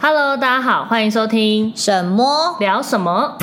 [0.00, 3.36] Hello，大家好，欢迎收听什么聊什么。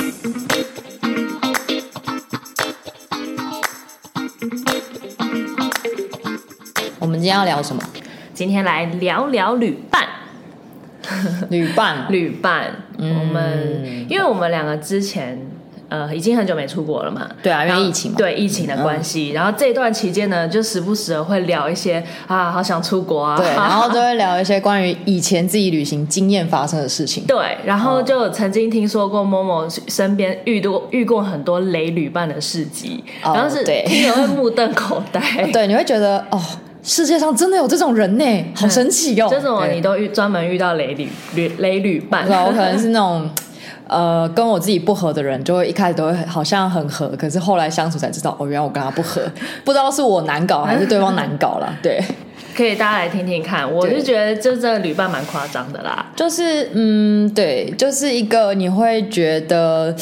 [7.00, 7.82] 我们今天要聊什么？
[8.32, 10.08] 今天来聊聊旅伴。
[11.50, 12.74] 旅伴， 旅伴。
[12.98, 15.53] 嗯、我们因为我们两个之前。
[15.94, 17.28] 呃，已经很久没出国了嘛？
[17.40, 18.16] 对啊，因为疫情嘛。
[18.18, 23.36] 对疫情的关系，嗯、然后这段期间呢，就时不时的会聊一些啊，好想出国啊。
[23.36, 27.22] 对， 然后都会聊一些关于以前自己旅行经验发生的事情。
[27.26, 35.20] 对，然后就曾经听说过 Momo 身边遇多遇过很多雷旅伴的事迹，哦、然后是听了会目瞪口呆。
[35.52, 36.42] 对，你会觉得哦，
[36.82, 38.24] 世界上真的有这种人呢，
[38.56, 39.28] 好神奇哟、哦！
[39.30, 43.30] 这种你都遇专门遇到雷旅旅雷旅伴，我可能是那种。
[43.86, 49.22] 呃，跟我自己不合的人，就会一开始都会好像很合，可是后来相处才知道，哦，原来我跟他不合，
[49.64, 51.76] 不知道是我难搞还是对方难搞了。
[51.82, 52.02] 对，
[52.56, 59.94] 可以大家来听听看，我是觉得就这个旅伴蛮夸张的啦，就是嗯，对，就是一个你会觉得，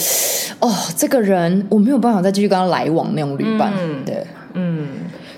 [0.60, 4.88] 哦，这个人我没有办法再继续跟他来往那种旅伴，嗯、对，嗯，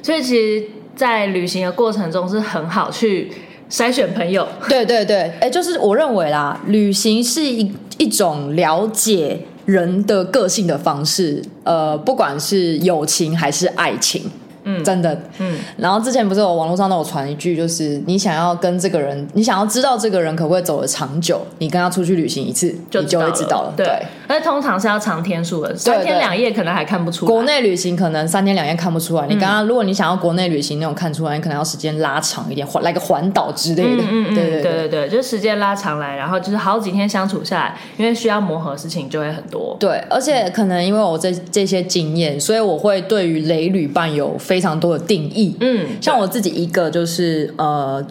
[0.02, 3.32] 所以其实，在旅行的过程中是很好去。
[3.75, 14.31] 筛选朋友，对对对，哎，就是我认为啦，旅行是一一种了解人的个性的方式，呃，不管是友情还是爱情。
[14.66, 23.75] 嗯，真的，嗯，然后之前不是有网络上都有传一句，就是你想要跟这个人，你想要知道这个人可不可以走得长久，你跟他出去旅行一次，就你就会知道了。
[23.77, 23.86] 对，
[24.27, 27.30] 而且通常是要长天数的，三天两夜可能还看不出来。
[27.30, 34.03] 国内旅行可能三天两夜看不出来，你刚刚如果你想要国内旅行那种看出来，你可能要时间拉长一点，环来个环岛之类的。
[34.03, 39.77] 嗯嗯嗯， 对对对对对，就时间拉长来，然后就是好几天相处下来，因为需要磨合，事情就会很多。
[39.78, 45.56] 对，而且可能因为我这这些经验，所以我会对于雷旅伴有非常多的定义。
[45.61, 48.05] 嗯，像我自己一个就是呃，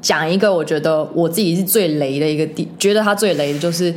[0.00, 3.92] 讲一个我觉得我自己是最雷的一个地，觉得他最雷的就是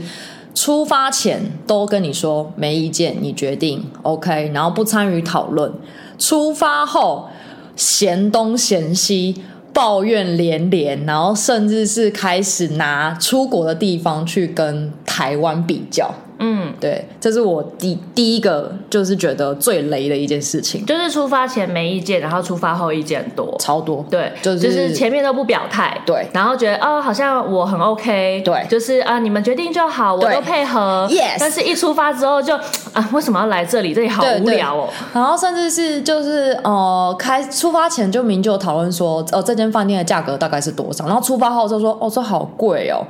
[0.54, 5.72] 出发前都跟你说没意见，你决定 OK，然后不参与讨论，
[6.20, 7.30] 出发后
[7.76, 9.42] 嫌东嫌西，
[9.74, 16.14] 抱怨连连，然后甚至是开始拿出国的地方去跟台湾比较。
[16.44, 32.56] 嗯，对，这是我第第一个就是觉得最雷的一件事情，就是出发前没意见，然后出发后意见多，超多，对，就是就是前面都不表态，对，然后觉得哦，好像我很 OK，对，就是啊，你们决定就好，我都配合，yes，但是一出发之后就
[32.94, 33.94] 啊，为什么要来这里？
[33.94, 43.06] 这里好无聊哦，然后甚至是就是呃，开出发前就明就讨论说，哦，这间饭店的价格大概是多少，然后出发后就说，哦，这好贵哦，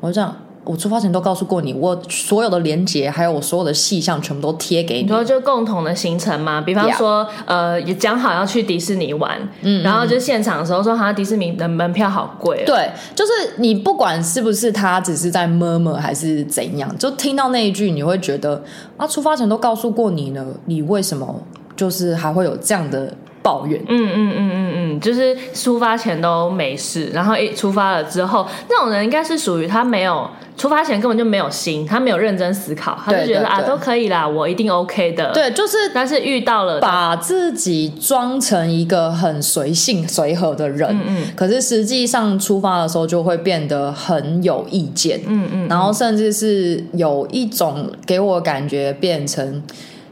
[0.00, 0.32] 我就这样。
[0.66, 5.02] 我出发前都告诉过你，我所有的连接还有我所有的细项全部都贴给你。
[5.04, 12.64] 你说就共同的行程嘛，比方说.呃，也讲好要去迪士尼玩，嗯，然后就现场的时候说，好像迪士尼的门票好贵。
[12.66, 18.60] 对，就是你不管是不是他只是在 murmur 还是怎样，就听到那一句，你会觉得
[18.96, 21.40] 啊，出发前都告诉过你了，你为什么
[21.76, 23.12] 就是还会有这样的？
[23.46, 35.30] 抱怨，嗯嗯嗯嗯嗯，就是出发前都没事，然后一出发了之后，那种人应该是属于他没有出发前根本就没有心，他没有认真思考，他就觉得啊都可以啦，我一定 OK 的。
[35.32, 49.62] 对，就是但是遇到了把自己装成一个很随性随和的人，嗯嗯，可是实际上出发的时候就会变得很有意见，嗯嗯，嗯，然后甚至是有一种给我感觉变成。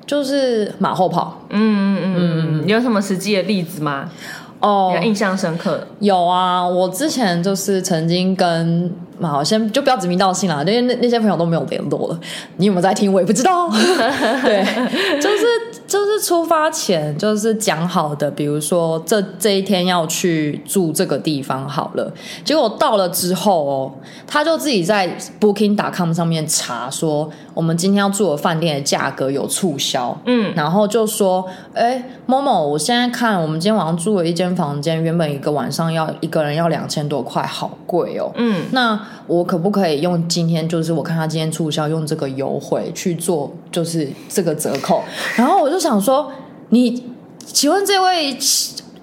[0.07, 4.11] 就是马后炮，嗯嗯嗯嗯，有什么实际的例子吗？
[4.61, 5.87] 哦，印象深刻。
[6.01, 8.91] 有啊，我之前就是曾经跟。
[9.21, 12.21] 好，先就不要指名道姓了，因为那那些朋友都没有联络了。
[12.57, 13.13] 你有没有在听？
[13.13, 13.69] 我也不知道。
[13.71, 14.65] 对，
[15.21, 15.45] 就是
[15.87, 22.13] 就是出发前就是讲好的，比如说这这一天要去住这个地方好了。
[22.45, 23.93] 结果到了之后哦，
[24.27, 30.19] 他就自己在 Booking.com 上面查说，我们今天要住的饭店的价格有促销。
[30.27, 38.31] 嗯，然后就说，哎，某某，我现在看我们今天晚上住了一间房间，原本一个晚上要一个人要两千多块，好贵哦。
[38.35, 39.01] 嗯，那。
[39.27, 45.03] 我可不可以用今天，就是我看他今天促销，用这个优惠去做，就是这个折扣。
[45.37, 46.31] 然后我就想说，
[46.69, 47.05] 你
[47.39, 48.37] 请问这位？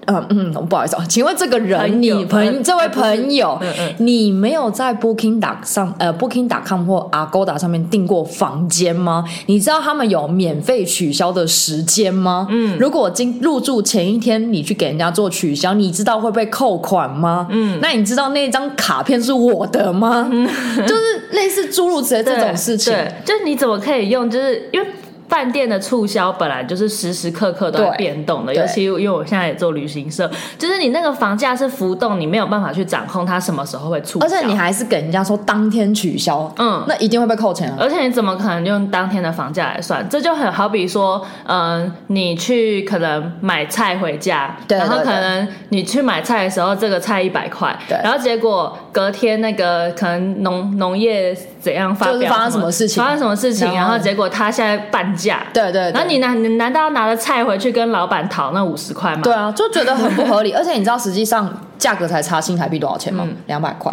[0.06, 3.58] 嗯嗯，不好意思啊， 请问这个人，朋你朋、嗯、这位朋友，
[3.98, 9.24] 你没有在 Booking 打上呃 Booking.com 或 Agoda 上面订过房间吗？
[9.46, 12.48] 你知道他们有免费取消的时间吗？
[12.50, 17.46] 嗯，如果今入住前一天你去给人家做取消，你知道会被扣款吗？
[17.50, 20.28] 嗯，那你知道那张卡片是我的吗？
[20.32, 20.46] 嗯、
[20.86, 22.92] 就是类似诸如此类这种事情，
[23.24, 24.28] 就是你怎么可以用？
[24.28, 24.86] 就是因为。
[25.32, 37.78] 饭店的促销本来就是时时刻刻都在变动的，尤其因为我现在也做旅行社，就是你那个房价是浮动，你没有办法去掌控它什么时候会促销，而且你还是给人家说当天取消，嗯，那一定会被扣钱啊。
[37.80, 40.06] 而且你怎么可能用当天的房价来算？
[40.10, 59.22] 这就很好比说，嗯，你去可能买菜回家，对，然后可能你去买菜的时候，这个菜一百块，对，然后结果隔天那个可能农农业怎样发表，就是发生什么事情，发生什么事情，然后结果他现在半价，对对，然后你难你难道要拿着菜回去跟老板讨那五十块吗？
[59.22, 60.52] 对啊，就觉得很不合理。
[60.54, 63.26] 而且你知道实际上价格才差新台币多少钱吗？
[63.46, 63.92] 两百块。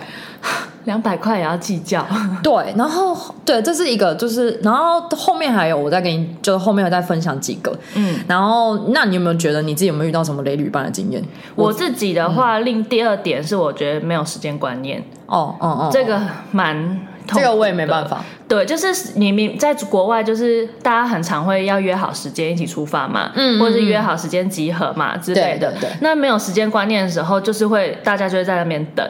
[0.90, 2.04] 两百块也要计较，
[2.42, 3.16] 对，然后
[3.46, 11.24] 对，这是一个，就是然后后面还有，我再给你，就是后面我再分享几个，嗯，然后那你有没有觉得你自己有没有遇到什么雷旅伴的经验？
[11.54, 16.20] 我自己的话，嗯、另第二点是我觉得没有时间观念，哦哦哦，这个
[16.52, 29.08] 蛮，这个我也没办法，对，就是你明在国外，就是大家很常会要约好时间一起出发嘛，嗯，或者是约好时间集合嘛之类的，对，对，对，那没有时间观念的时候，就是会大家就会在那边等。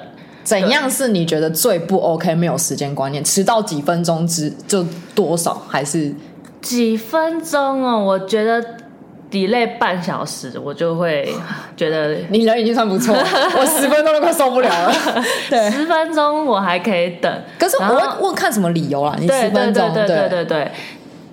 [0.49, 2.33] 怎样是你觉得最不 OK？
[2.33, 5.53] 没有时间观念，迟到几分钟之就多少？
[5.67, 6.11] 还是
[6.59, 8.03] 几分钟哦？
[8.03, 8.59] 我觉得
[9.29, 11.31] delay 半小时，我就会
[11.77, 13.13] 觉得你人已经算不错，
[13.55, 14.91] 我十分钟都快受不了了。
[15.51, 19.15] 对，十分钟我还可以等，可是我会问看什么理由啦？
[19.19, 20.71] 你十分钟，对对对对对对对，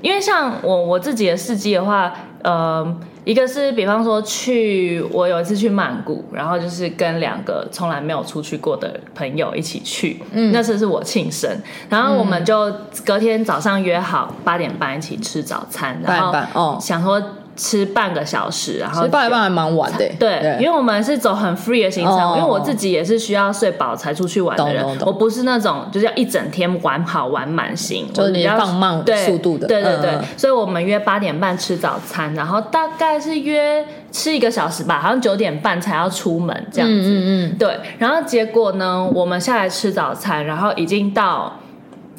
[0.03, 2.13] 因为像我我自己的事迹的话，
[2.43, 2.97] 呃。
[3.27, 11.51] 一个是，比方说去，我有一次去曼谷，然后就是跟两个从来没有出去过的朋友一起去，嗯，那次是我庆生，
[11.89, 12.73] 然后我们就
[13.05, 17.21] 隔天早上约好八点半一起吃早餐，然后哦想说。
[17.57, 19.99] 吃半个小时，然后吃半个半还蛮晚的。
[20.19, 29.67] 对，对，因为我们是走很 free 的行程，哦、因为我自己也是需要睡饱才出去玩的人，我不是那种就是要一整天玩好玩满型，就是你要放慢速度的。
[29.67, 33.83] 对对对，对，嗯、所以我们约八点半吃早餐，然后大概是约
[34.13, 36.95] 吃一个小时吧，好像九点半才要出门这样子。
[36.95, 37.59] 嗯，嗯嗯。
[37.59, 41.59] 对，然后结果呢，我们下来吃早餐，然后已经到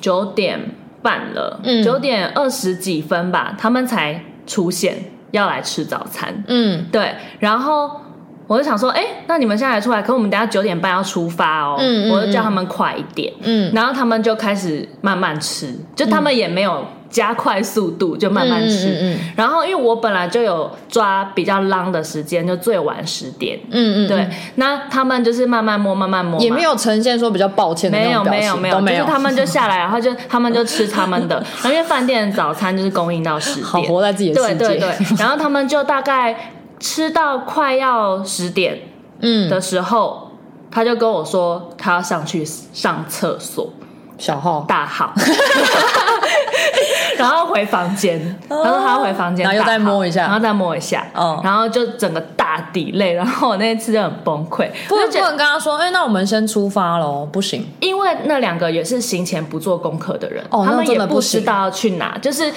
[0.01, 0.60] 九点
[1.04, 4.95] 半了，九、嗯、点二十几分吧，他们才出现。
[5.32, 8.02] 要来吃早餐，嗯，对，然后
[8.48, 36.54] 我就想说，哎，那你们现在出来，可我们等下九点半要出发哦，嗯，我就叫他们快一点，嗯，然后他们就开始慢慢吃，就他们也没有加快速度，就慢慢吃，嗯，嗯，然后因为我本来就有抓比较 long 的时间，就最晚十点，嗯嗯，对，那他们就是慢慢摸，慢慢摸，也没有呈现说比较抱歉没有没有没有，就是他们就下来，然后就 他们就吃他们的，然后因为饭店的早餐就是供应到十点，好活在自己的世界，对对对，然后他们就大概。
[36.80, 38.80] 吃到快要十点，
[39.20, 39.50] 嗯。
[39.50, 40.38] 的时候，嗯、
[40.72, 43.72] 他就跟我说他要上去上厕所，
[44.18, 44.66] 小号。
[44.68, 45.14] 大号，
[47.18, 48.20] 然后回房间，
[48.50, 62.54] 哦、他说他要回房间，然后又再摸一下，然后再摸一下，哦、然后就整个大 delay，然后我那一次就很崩溃，不不能跟他说，哎，那我们先出发喽，不行，因为那两个也是行前不做功课的人，哦、他们也不知道要去哪，就是。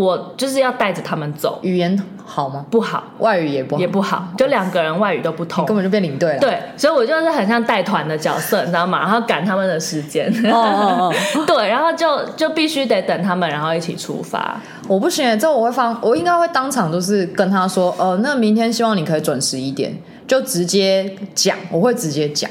[0.00, 2.64] 我就是要带着他们走，语言好吗？
[2.70, 6.38] 不好，外语也不好，也不好，就两个人外语都不通，根本就变领队了。
[6.38, 9.00] 对，所以我就是很像带团的角色，你知道吗？
[9.00, 11.14] 然后赶他们的时间，哦哦哦，
[11.46, 14.58] 对，然后就就必须得等他们，然后一起出发。
[14.88, 19.94] 我不行，这我会放，我应该会当场就是跟他说，呃，那明天希望你可以准时一点，
[20.26, 22.50] 就直接讲，我会直接讲。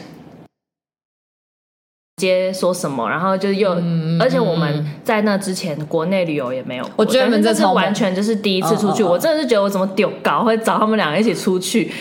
[2.20, 11.92] 接说什么，然后就又，嗯、而且我们在那之前国内旅游也没有，我觉得你们这是完全就是第一次出去，哦哦哦，我真的是觉得我怎么丢高会找他们两个一起出去，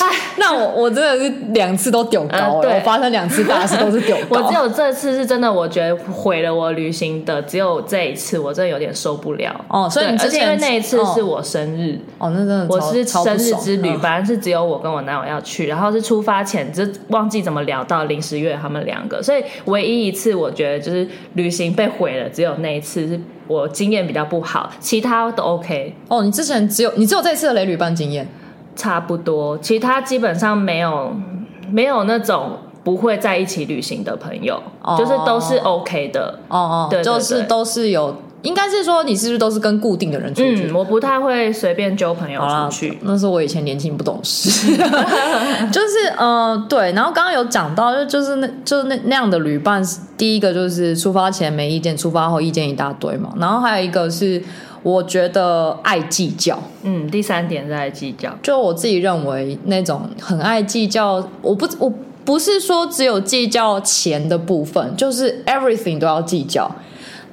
[0.00, 9.52] 哎，那我我真的是两次都丢高，呃，对，我发生两次大事都是丢高， 我只有这次是真的，我觉得毁了我旅行的只有这一次，我真的有点受不了。
[9.68, 11.98] 哦，所以你之前而且因为那一次是我生日。
[12.18, 20.50] 哦，那真的我是生日之旅，反正是只有我跟我男友要去，然后是出发前就忘记怎么聊到临时约他们两个，所以唯一一次我。
[20.54, 25.92] 觉得就是旅行被毁了，只有那一次是我经验比较不好，其他都 OK。
[26.06, 28.24] 哦，你之前只有你只有这次的雷旅伴经验，
[28.76, 31.12] 差不多，其他基本上没有
[31.72, 32.52] 没有那种
[32.84, 36.38] 不会在一起旅行的朋友，哦、就是都是 OK 的。
[36.48, 38.16] 哦哦，对，对，对，就是都是有。
[38.44, 40.68] 应该是说你是不是都是跟固定的人出去？
[40.70, 42.98] 嗯，我不太会随便揪朋友出去。
[43.02, 44.76] 那是我以前年轻不懂事，
[45.72, 46.92] 就是呃对。
[46.92, 49.82] 然后刚刚有讲到，就就是那就是那那样的旅伴，
[50.16, 53.32] 第一个就是出发前没意见，出发后意见一大堆嘛。
[53.38, 54.42] 然后还有一个是
[54.82, 58.30] 我觉得爱计较，嗯，第三点是爱计较。
[58.42, 61.90] 就我自己认为那种很爱计较，我不我
[62.26, 66.70] 不是说只有计较钱的部分，就是 everything 都要计较。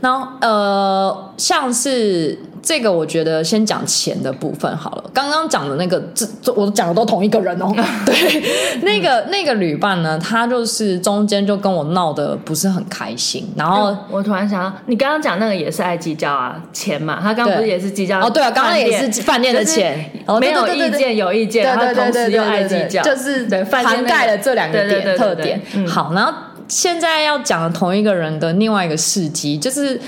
[0.01, 5.03] 然后呃，像是这个我觉得先讲钱的部分好了。
[5.13, 7.71] 刚刚讲的那个，这这我讲的都同一个人哦。
[8.05, 8.43] 对，
[8.81, 13.47] 那个那个旅伴呢，他就是中间就跟我闹得不是很开心。
[13.55, 17.19] 然后、嗯、我突然想到，你刚刚讲那个也是爱计较啊，钱嘛。
[17.21, 18.19] 他刚刚不是也是计较？
[18.19, 23.47] 哦，对啊，刚刚也是饭店的钱，没有意见有意见，然后同时又爱计较，就是
[23.83, 25.61] 涵盖了这两个点特点。
[25.87, 26.33] 好，然后
[26.71, 29.99] 现在要讲的同一个人的另外一个事迹，就是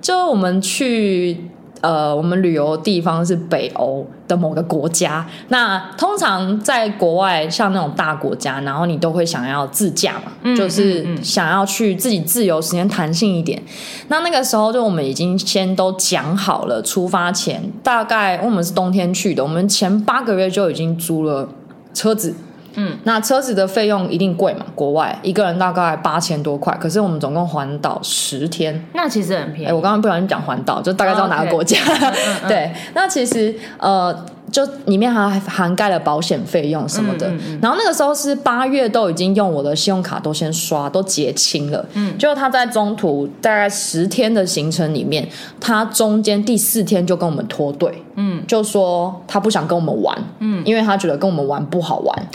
[0.00, 1.38] 就我们去。
[1.82, 5.24] 呃，我们旅游的地方是北欧的某个国家。
[5.48, 13.62] 那通常在国外，像那种大国家，然后你都会想要自驾嘛，嗯、就是想要去自己自由、时间弹性一点。
[14.08, 21.48] 那那个时候，就我们已经先都讲好了，出发前大概我们是冬天去的，我们前八个月就已经租了
[21.94, 22.34] 车子。
[22.76, 24.64] 嗯，那车子的费用一定贵嘛？
[24.74, 29.66] 国外一个人大概八千多块，可是我们总共环岛十天，那其实很便宜。
[29.66, 31.78] 哎，我刚刚不小心讲环岛，就大概知道哪个国家。
[31.78, 32.14] Oh.
[32.48, 34.14] 对，那其实呃，
[34.52, 37.28] 就里面还涵盖了保险费用什么的。
[37.28, 41.84] 嗯嗯嗯、然后那个时候是八月，都已经用我的信用卡都先刷，都结清了。
[41.94, 45.26] 嗯，就他在中途大概十天的行程里面，
[45.60, 48.02] 他中间第四天就跟我们脱队。
[48.18, 50.16] 嗯，就说他不想跟我们玩。
[50.38, 52.26] 嗯，因为他觉得跟我们玩不好玩。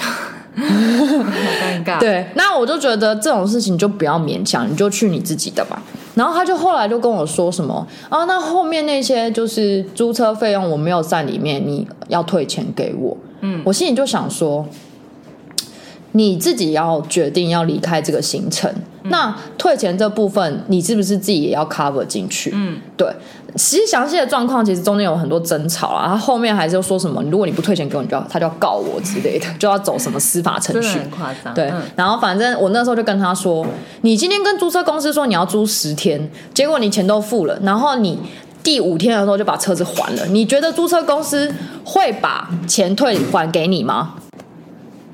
[0.55, 2.00] 好尴尬。
[2.00, 5.81] 对，那我就觉得这种事情就不要勉强，你就去你自己的吧。
[6.13, 13.17] 然后他就后来就跟我说什么啊，那后面那些就是租车费用我没有在里面，你要退钱给我。
[13.39, 14.65] 嗯，我心里就想说，
[16.12, 18.70] 你自己要决定要离开这个行程，
[19.03, 22.51] 嗯、那退钱这部分你是不是自己也要 cover 进去？
[22.53, 23.08] 嗯，对。
[23.55, 26.08] 其实详细的状况，其实中间有很多争吵啊。
[26.08, 31.00] 他后面还是又说什么，如果你不退钱给我，你就要他就要告我之类的，就要走什么司法程序。
[31.00, 31.53] 很夸张。
[31.53, 33.65] 对，嗯、然后反正我那时候就跟他说，
[34.01, 38.17] 你今天跟租车公司说你要租十天，结果你钱都付了，然后你
[38.63, 41.53] 第五天的时候就把车子还了，你觉得租车公司
[41.84, 44.13] 会把钱退还给你吗？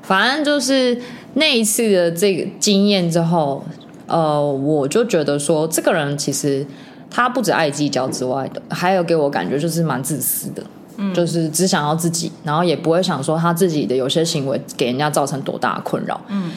[0.02, 0.96] 反正就是
[1.34, 3.64] 那一次的这个经验之后，
[4.06, 6.64] 呃，我就觉得说这个人其实。
[7.10, 10.62] 他不止爱计较之外的，还有给我感觉就是蛮自私的，
[10.98, 16.52] 嗯，就是只想要自己，然后也不会想说他自己的有些行为给人家造成多大的困扰，嗯。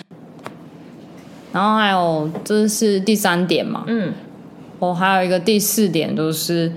[1.53, 4.13] 然后还有这是第三点嘛，嗯，
[4.79, 6.71] 我还有一个第四点，就是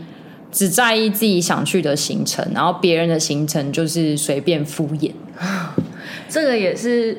[0.50, 5.10] 只在意自己想去的行程，然后别人的行程就是随便敷衍，
[6.28, 7.18] 这个也是，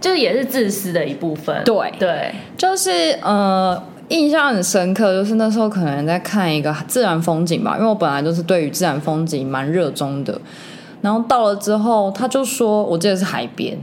[0.00, 1.92] 就是也是自私的一部分，对。
[1.98, 2.90] 对，就是
[3.22, 3.82] 呃。
[4.12, 10.38] 印象很深刻，就是那时候可能在看一个自然风景吧，因为我本来就是对于自然风景蛮热衷的。
[11.00, 13.76] 然后到了之后，他就说：“我记得是海边。”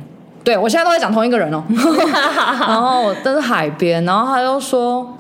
[0.46, 1.64] 对，我现在都在讲同一个人哦。
[2.62, 5.18] 然后但是海边，然后他就说：“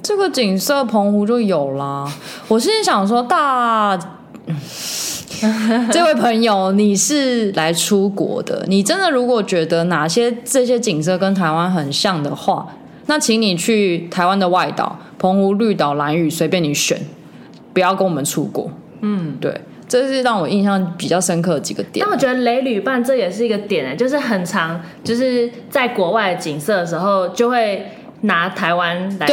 [0.00, 2.10] 这个景色澎湖就有啦。
[2.48, 3.98] ”我心里想说：“大，
[5.92, 8.64] 这位朋友，你是来出国的？
[8.68, 12.66] 你真的如果觉得哪些这些景色跟台湾很像的话？”
[13.06, 16.98] 那请你去台湾的外岛，澎湖、绿岛、兰屿，随便你选，
[17.72, 18.68] 不要跟我们出国。
[19.00, 22.04] 嗯，对，这是让我印象比较深刻的几个点。
[22.04, 27.86] 但我觉得雷旅伴这也是一个点哎，就是很常，就是在国外景色的时候，就会
[28.22, 29.26] 拿台湾来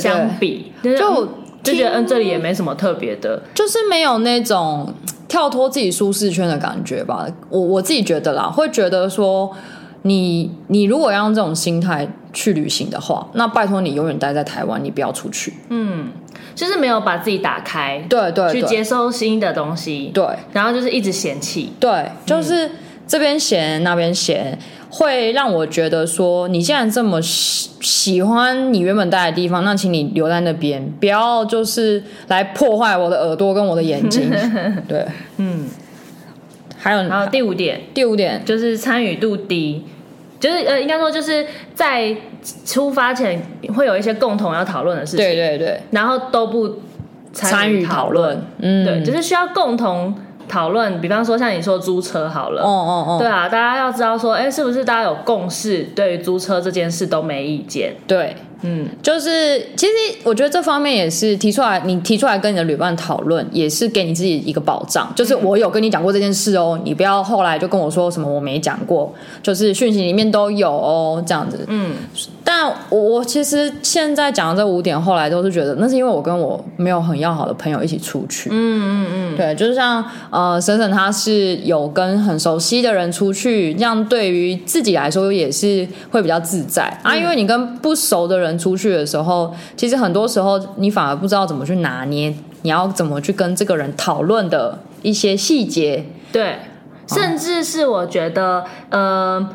[0.00, 1.28] 相比，对对对，就
[1.62, 4.94] 就觉得嗯，这里也没什么特别的，就是没有那种
[5.28, 7.26] 跳脱自己舒适圈的感觉吧。
[7.50, 9.54] 我我自己觉得啦，会觉得说。
[10.02, 15.52] 你你如果要用这种心态去旅行的话，那拜托你永远待在台湾，你不要出去。
[15.70, 16.08] 嗯，
[16.54, 22.70] 就是没有把自己打开，对，对对，去接收新的东西，对，然后就是一直嫌弃，对，就是
[23.06, 24.56] 这边嫌、嗯、那边嫌，
[24.88, 34.30] 会让我觉得说，你既然这么喜喜欢你原本待的地方，那请你留在那边，不要就是来破坏我的耳朵跟我的眼睛。
[34.86, 35.04] 对，
[35.38, 35.66] 嗯。
[36.78, 38.40] 还有，然后第五点，第五点。
[38.44, 39.84] 就是参与度低，
[40.38, 41.44] 就是呃，应该说就是
[41.74, 42.16] 在
[42.64, 43.42] 出发前
[43.74, 46.80] 会有一些共同要讨论的事情，对对对，然后都不
[47.32, 50.14] 参与讨论，嗯，对，就是需要共同
[50.48, 51.00] 讨论。
[51.00, 57.94] 比方说像你说租车好了，哦哦哦，对啊，大家要知道说，哎，是不是大家有共识，对于租车这件事都没意见？
[58.06, 58.34] 对。
[58.62, 59.92] 嗯，就是其实
[60.24, 65.08] 我觉得这方面也是提出来，你提出来跟你的旅伴讨论，也是给你自己一个保障。
[65.14, 69.14] 就是我有跟你讲过这件事哦，你不要后来就跟我说什么我没讲过，
[69.44, 71.64] 就是讯息里面都有哦，这样子。
[71.68, 71.94] 嗯，
[72.58, 78.50] 但但我我其实现在讲的这五点，后来都是觉得那是因为我跟我没有很要好的朋友一起出去。
[78.50, 87.14] 嗯嗯嗯，对，就是像呃，沈沈他是有跟很熟悉的人出去，这样对于自己来说也是会比较自在啊。
[87.14, 96.04] 因为你跟不熟的人出去的时候，其实很多时候你反而不知道怎么去拿捏，你要怎么去跟这个人讨论的一些细节。
[96.32, 96.56] 对，
[97.06, 99.48] 甚至是我觉得呃。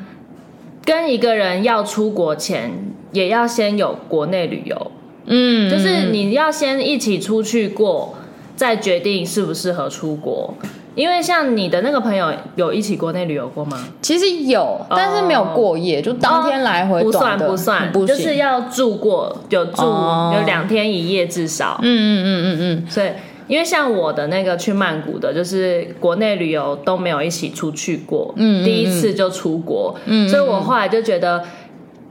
[0.85, 2.71] 跟一个人要出国前，
[3.11, 4.91] 也要先有国内旅游，
[5.25, 8.15] 嗯，就是你要先一起出去过，
[8.55, 10.53] 再决定适不适合出国。
[10.95, 13.83] 因为像你的那个朋友有一起国内旅游过吗？
[14.01, 23.07] 其实有，但是没有过夜，哦、就当天来回，不算不算，不就是要住过，有住、哦、有两天一夜至少，嗯嗯嗯嗯嗯，所以。
[23.53, 31.43] 因为像我的那个去曼谷的，就是国内旅游都没有一起出去过，嗯，第一次就出国，嗯，所以我后来就觉得，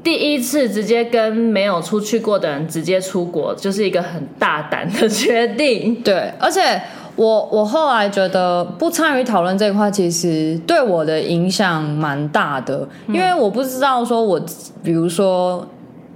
[0.04, 5.96] 第一次直接跟没有出去过的人直接出国，就是一个很大胆的决定。
[6.04, 6.80] 对，而且
[7.16, 14.40] 我我后来觉得不参与讨论这一块，其实对我的影响蛮大的，因为我不知道说我，
[14.84, 15.66] 比如说。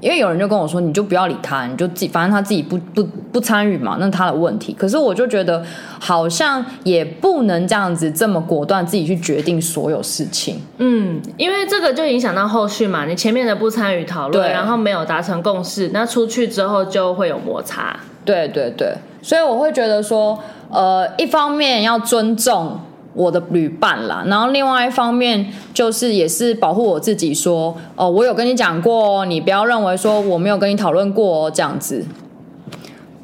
[0.06, 4.72] 因为有人就跟我说，你就不要理他，你就自己，反正他自己不不不参与嘛，那是他的问题。
[4.72, 5.60] 可是我就觉得
[5.98, 10.60] 好像也不能这样子这么果断自己去决定所有事情。
[10.78, 17.98] 嗯，因为这个就影响到后续嘛，你前面的不参与讨论，然后没有达成共识，那出去之后就会有摩擦。
[18.24, 20.38] 对对对，所以我会觉得说，
[20.70, 22.78] 呃，一方面要尊重。
[23.16, 32.04] 我的旅伴啦，然后另外一方面就是也是保护我自己，说哦，我有跟你讲过，你不要认为说我没有跟你讨论过哦这样子。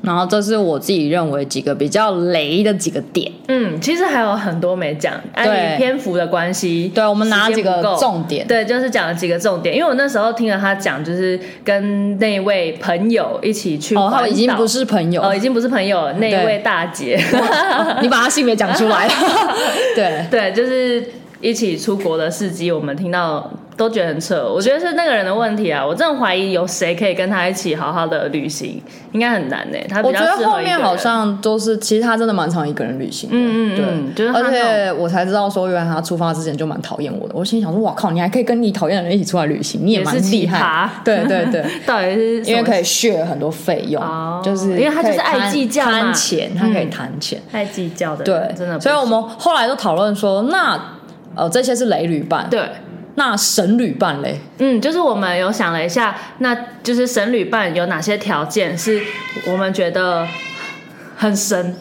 [0.03, 3.31] 然后这是我自己认为几个比较雷的几个点。
[3.49, 8.47] 嗯，其实还有很多没讲，按你篇幅的关系，对，我们拿几个重点。
[8.47, 9.75] 对，就是讲了几个重点。
[9.75, 19.15] 因为我那时候听了他讲，就是跟那位朋友一起去哦，他已经不是朋友哦，已经不是朋友，那一位大姐，哦、你把她性别讲出来了。
[19.95, 21.05] 对对，就是
[21.41, 23.51] 一起出国的事迹，我们听到。
[23.77, 25.85] 都觉得很扯，我觉得是那个人的问题啊！
[25.85, 28.81] 我真的怀疑有谁可以跟他一起好好的旅行，
[29.13, 29.79] 应该很难呢。
[29.89, 30.03] 他。
[30.03, 33.37] 我觉得后面好像都是，其实他真的蛮常一个人旅行的。
[33.37, 34.39] 嗯嗯，对，就是。
[34.39, 37.35] 而且我才知道说，原来他出发之前就蛮讨厌我的。
[37.35, 40.89] 我心想说，哇靠，你还可以跟你讨厌的人一起出来旅行，你也蛮厉害。
[41.03, 44.03] 对对对， 到底是因为可以 share 很多费用，
[44.45, 48.23] 就是因为他就是爱计较嘛，贪钱，他可以谈钱，爱计较的。
[48.25, 48.79] 对，真的。
[48.79, 50.79] 所以我们后来都讨论说，那
[51.35, 52.47] 呃，这些是雷旅伴。
[52.51, 52.61] 对。
[53.15, 54.41] 那神旅伴嘞？
[54.59, 59.01] 嗯，就是我们有想了一下，那就是神旅伴有哪些条件是
[59.47, 60.27] 我们觉得
[61.17, 61.77] 很神？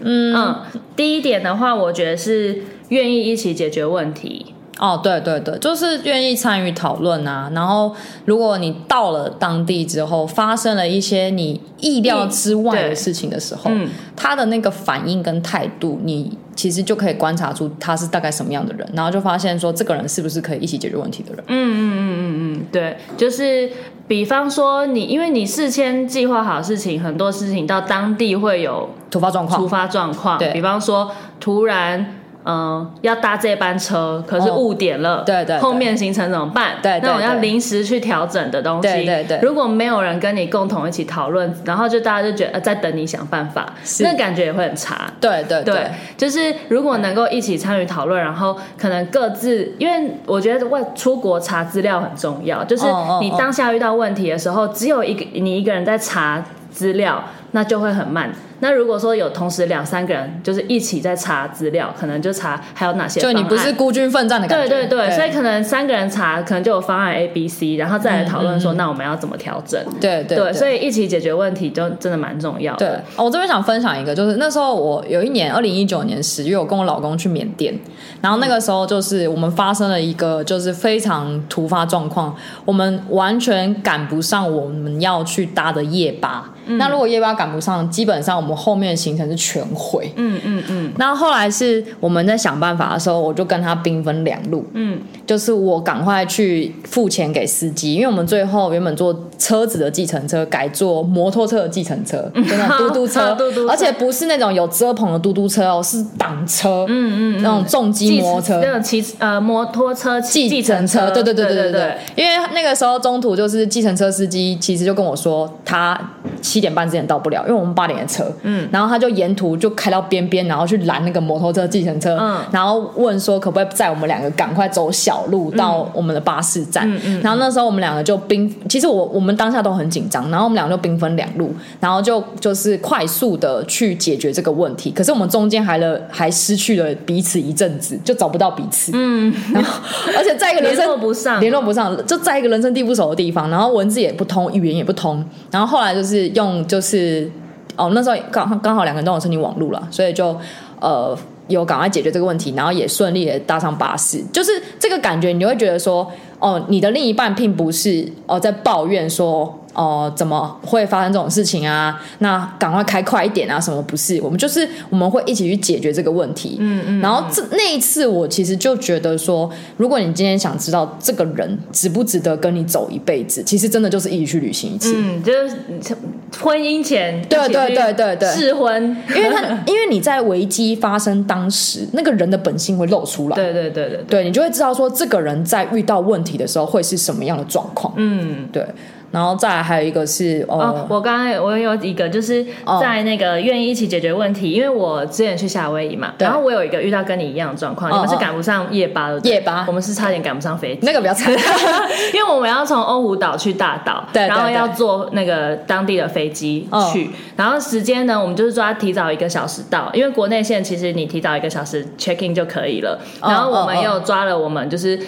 [0.00, 0.62] 嗯嗯，
[0.96, 4.54] 第一点的话，我觉得是愿意一起解决问题。
[4.78, 7.50] 哦，对对对，就是愿意参与讨论啊。
[7.54, 16.36] 然后，如果你到了当地之后，发生了一些你意料之外的事情的时候，嗯，他的那个反应跟态度，你。
[16.58, 21.44] 其实就可以观察出他是大概什么样的人，然后就发现说这个人是不是可以一起解决问题的人。
[21.46, 23.70] 嗯嗯嗯嗯嗯，对，就是
[24.08, 30.36] 比方说你，因为你事先计划好事情，很多事情到当地会有突发状况，突发状况。
[30.36, 32.17] 对，比方说突然。
[32.44, 36.76] 嗯，要搭这班车，可是误点了，哦、对，对对，后面行程怎么办？
[36.82, 43.70] 对，对，对，那种要临时去调整的东西，对对对，如果没有人跟你共同一起讨论，然后就大家就觉得、呃、在等你想办法，
[44.00, 45.12] 那感觉也会很差。
[45.20, 52.86] 对对对，对，就是如果能够一起参与讨论，然后可能各自，因为我觉得外出国查资料很重要，就是
[53.20, 58.30] 你当下遇到问题的时候，只有一个你一个人在查资料，那就会很慢。
[58.60, 63.34] 那如果说有同时两三个人就是一起在查资料，可能就查还有哪些方案。
[63.34, 64.68] 就你不是孤军奋战的感觉。
[64.68, 69.80] 对对对，对，所以可能三个人查，可能就有方案 A、B、C，然后再来讨论说，那我们要怎么调整？
[70.00, 72.86] 对对对，所以一起解决问题就真的蛮重要的。
[72.86, 77.72] 对，我这边想分享一个，就是那时候我有一年二零一九年十月，我跟我老公去缅甸，
[78.20, 86.52] 然后那个时候就是我们发生了一个就是非常突发状况，我们完全赶不上我们要去搭的夜巴。
[86.68, 90.12] 嗯、那如果夜班赶不上，基本上我们后面的行程是全毁。
[90.16, 90.92] 嗯嗯嗯。
[90.96, 94.64] 那后来是我们在想办法的时候，我就跟他兵分两路。
[94.74, 115.98] 嗯，就是我赶快去付钱给司机，因为我们最后原本坐车子的计程车改坐摩托车的计程车，真的 嘟嘟车， 嘟嘟车，而且不是那种有遮棚的嘟嘟车哦，是挡车，嗯嗯，嗯，那种重机摩托车，那种骑呃摩托车计程车，对对对对对对，因为那个时候中途就是计程车司机其实就跟我说，他
[116.42, 139.82] 七点半之前到不了，因为我们八点的车，嗯，然后他就沿途就开到边边，然后去拦那个摩托车计程车，嗯，然后问说可不可以载我们两个赶快走小路到我们的巴士站，嗯嗯，然后那时候我们两个就冰，其实我我们当下都很紧张，然后我们两个就兵分两路，然后就就是快速的去解决这个问题，可是我们中间还了还失去了彼此一阵子，就找不到彼此，嗯，然后
[140.16, 147.30] 而且在一个人生 联络不上，联络不上，就在一个人生地不熟的地方，然后文字也不通，语言也不通，然后后来就是用就是
[147.76, 150.36] 哦那时候刚刚好两个人都有申请网路了，所以就
[150.80, 151.16] 呃。
[151.48, 156.06] 有赶快解决这个问题，然后也顺利的搭上巴士，就是这个感觉，你就会觉得说，
[156.38, 159.58] 哦，你的另一半并不是哦在抱怨说。
[159.78, 162.02] 哦、呃，怎么会发生这种事情啊？
[162.18, 163.60] 那赶快开快一点啊！
[163.60, 164.20] 什么不是？
[164.20, 166.56] 我们就是我们会一起去解决这个问题。
[166.58, 167.00] 嗯嗯。
[167.00, 174.92] 然后这那一次，我其实就觉得说，如果你今天想知道这个人值不值得跟你走一辈子，其实真的就是一起去旅行一次。
[174.96, 175.96] 嗯，就是
[176.40, 183.36] 婚姻前对对对对对试婚，因为他因为你在危机发生当时，那个人的本性会露出来。
[183.36, 187.94] 对对对对对，对你就会知道说，这个人在遇到问题的时候会是什么样的状况。
[187.96, 188.66] 嗯，对。
[189.10, 192.44] 然后再来还有一个是哦，哦，我刚刚我有一个就是
[192.80, 201.32] 在那个愿意一起解决问题，哦、因为我之前去夏威夷嘛，然后我有一个遇到跟你一样的状况，哦、你们是赶不上夜巴的，夜巴，我们是差点赶不上飞机，那个比较惨，
[202.12, 214.98] 因为我们要从欧胡岛去大岛，对，然后要坐那个当地的飞机去，哦、然后时间呢，我们就是抓提早一个小时到，因为国内线其实你提早一个小时 check in 就可以了，然后我们又抓了我们就是。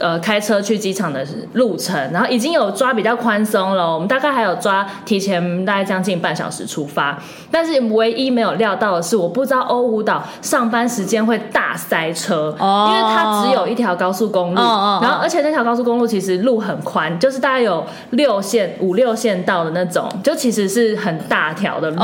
[0.00, 3.92] 呃，开车去机场的路程，然后已经有抓比较宽松了。
[3.92, 7.18] 我们大概还有抓提前大概将近半小时出发，
[7.50, 21.98] 但是唯一没有料到的是，我不知道欧胡岛上班时间会大塞车，哦因为它只有一条高速公路，然后而且那条高速公路其实路很宽，就是大概有六线、五六线道的那种，就其实是很大条的路。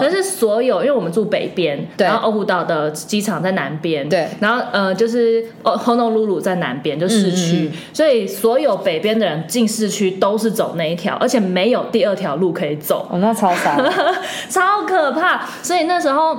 [0.00, 7.37] 但是所有，因为我们住北边，然后欧胡岛的机场在南边，对，然后呃，就是哦，Honolulu 在南边，就是。
[7.38, 13.06] 区，所以所有北边的人进市区都是走那一条，而且没有第二条路可以走。
[13.10, 13.76] 哦，那超傻，
[14.50, 15.46] 超可怕。
[15.62, 16.36] 所以那时候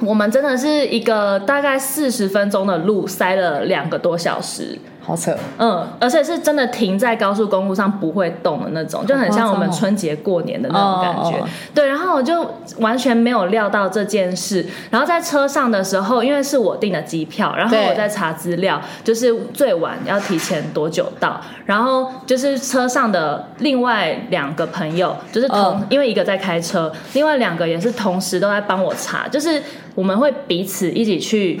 [0.00, 4.78] 我们真的是一个大概四十分钟的路，塞了两个多小时。
[5.04, 11.44] 好扯，嗯，而且是真的停在高速公路上不会动的那种，就很像我们春节过年的那种感觉。
[11.74, 12.46] 对，然后我就
[12.78, 14.64] 完全没有料到这件事。
[14.90, 21.40] 然后在车上的时候，因为是我订的机票，然后我在查资料，就是最晚要提前多久到。
[21.66, 29.60] 然后就是车上的另外两个朋友，就是同，因为一个在开车，另外两个也是同时都在帮我查，就是
[29.96, 31.60] 我们会彼此一起去。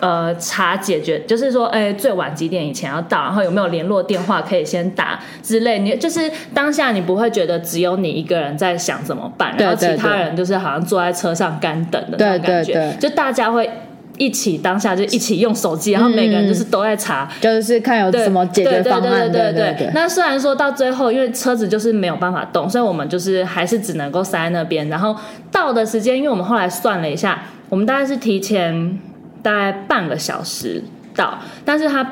[0.00, 5.78] 呃，查解决就是说，哎，最晚几点以前要到，然后有没有联络电话可以先打之类。
[5.78, 12.72] 你就是当下你不会觉得只有你一个人在想怎么办，然后其他人就是好像坐在车上干等的那种感觉。
[12.72, 13.70] 对对对，就大家会
[14.18, 19.32] 一起当下就一起用手机，然后每个人就是都在查，就是看有什么解决方案。
[19.32, 19.90] 对对对对。
[19.94, 24.86] 那虽然说到最后，因为车子就是没有办法动，所以我们就是还是只能够塞在那边。
[24.90, 25.16] 然后
[25.50, 28.98] 到的时间，因为我们后来算了一下，我们大概是提前。
[29.46, 30.82] 大概半个小时
[31.14, 32.04] 到，但是他，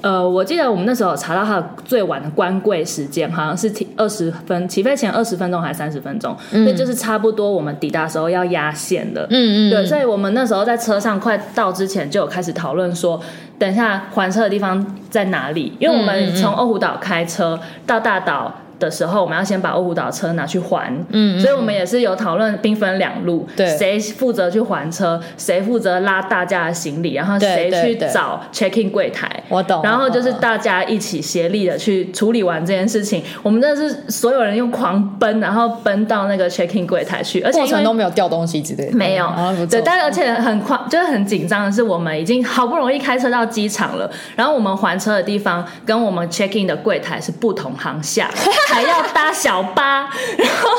[0.00, 13.20] 呃，我记得我们那时候查到他的最晚的关柜时间好像是提二十分，起飞前二十分钟还是三十分钟，嗯，所以就是差不多我们抵达的时候要压线的，嗯嗯，对，所以我们那时候在车上快到之前就有开始讨论说，
[13.60, 18.52] 等一下还车的地方在哪里，因为我们从欧胡岛开车到大岛。
[18.82, 33.22] 的时候，我们要先把欧胡岛车拿去还，嗯，所以我们也是有讨论，兵分两路，对，谁负责去还车，谁负责拉大家的行李，然后谁去找 check in 柜台，我懂，然后就是大家一起协力的去处理完这件事情。
[33.42, 39.26] 我们真的是所有人用狂奔，然后奔到那个 check in 柜台去，而且过程都没有掉东西之类的，没有，
[39.70, 48.28] 对，但而且很快，就是很紧张的是，我们已经好不容易开车到机场了，然后我们还车的地方跟我们 check in 的柜台是不同航厦。
[48.72, 50.08] 还要搭小巴，
[50.38, 50.70] 然后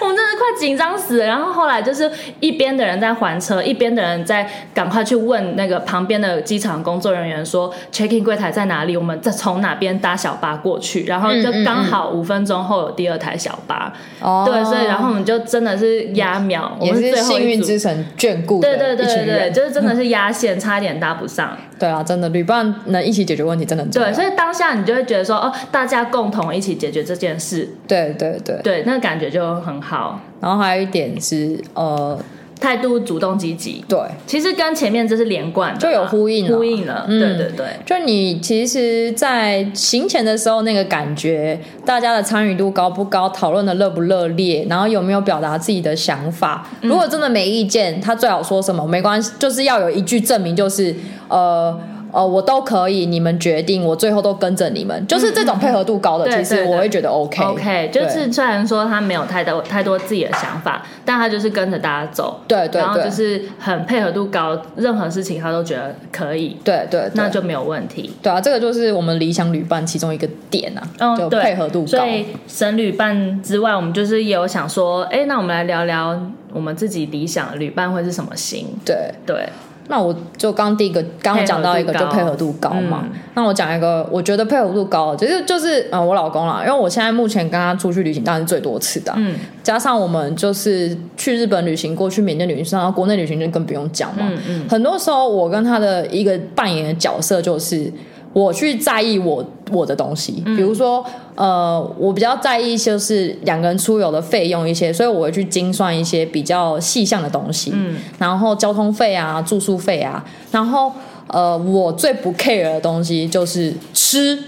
[0.00, 1.24] 我们真的快紧张死了。
[1.26, 8.96] 然后后来就是一边的人在还车，一边的人在赶快去问那个旁边的机场工作人员说 check in 柜台在哪里？
[8.96, 11.04] 我们再从哪边搭小巴过去？
[11.04, 13.92] 然后就刚好五分钟后有第二台小巴。
[14.20, 18.60] 哦、嗯嗯嗯，对，所以然后我们就真的是压秒，也是幸运之神眷顾。
[18.60, 21.56] 对对对对对，就是真的是压线，差点搭不上。
[21.78, 24.08] 对啊，真的旅伴能一起解决问题，真的很重要。
[24.08, 30.20] 对，所以当下你就会觉得说，哦，大家共同一起解决这件事，对对对，对，那个感觉就很好。
[30.40, 32.18] 然后还有一点是，呃。
[32.58, 37.66] 态度主动积极，对，其实跟前面这是连贯的，就有呼应了，呼应了，嗯、对对对。
[37.84, 46.66] 就你其实，在行前的时候，那个感觉，大家的参与度高不高，讨论的热不热烈，然后有没有表达自己的想法？
[46.80, 50.94] 嗯、如果真的没意见，他最好说什么没关系，就是要有一句证明，就是
[51.28, 51.78] 呃。
[52.16, 57.44] 哦，我都可以，你们决定，我最后都跟着你们，就是这种配合度高的，其实我会觉得 OK。
[57.44, 68.10] OK，就是虽然说他没有太多太多自己的想法，但他就是跟着大家走，对对，然后就是很配合度高，任何事情他都觉得可以，对对，那就没有问题。
[68.22, 71.86] 对啊，这个就是我们理想旅伴其中一个点啊，就配合度高。
[71.86, 76.18] 所以省旅伴之外，我们就是也有想说，哎，那我们来聊聊
[76.54, 78.68] 我们自己理想的旅伴会是什么型？
[78.86, 79.46] 对对。
[79.88, 83.04] 那我就刚第一个，刚刚讲到一个就配合度高嘛。
[83.04, 97.92] 嗯、那我讲一个，我觉得配合度高，其实就是呃我老公啦，因为我现在目前跟他出去旅行当然是最多次的，嗯，加上我们就是去日本旅行过去缅甸旅行，然后国内旅行就更不用讲嘛，嗯嗯，很多时候我跟他的一个扮演的角色就是。
[98.36, 101.02] 我去在意我我的东西，比如说，
[101.36, 110.92] 呃，我比较在意就是两个人出游的费用一些，所以我会去精算一些比较细项的东西，嗯，然后交通费啊、住宿费啊，然后
[111.28, 114.38] 呃，我最不 care 的东西就是吃，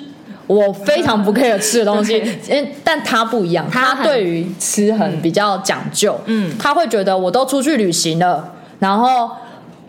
[0.46, 9.30] 我非常不 care 吃的东西， 对但他不一样，他，他对于吃很比较讲究，嗯，他会觉得我都出去旅行了，然后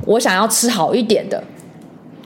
[0.05, 1.43] 我想要吃好一点的。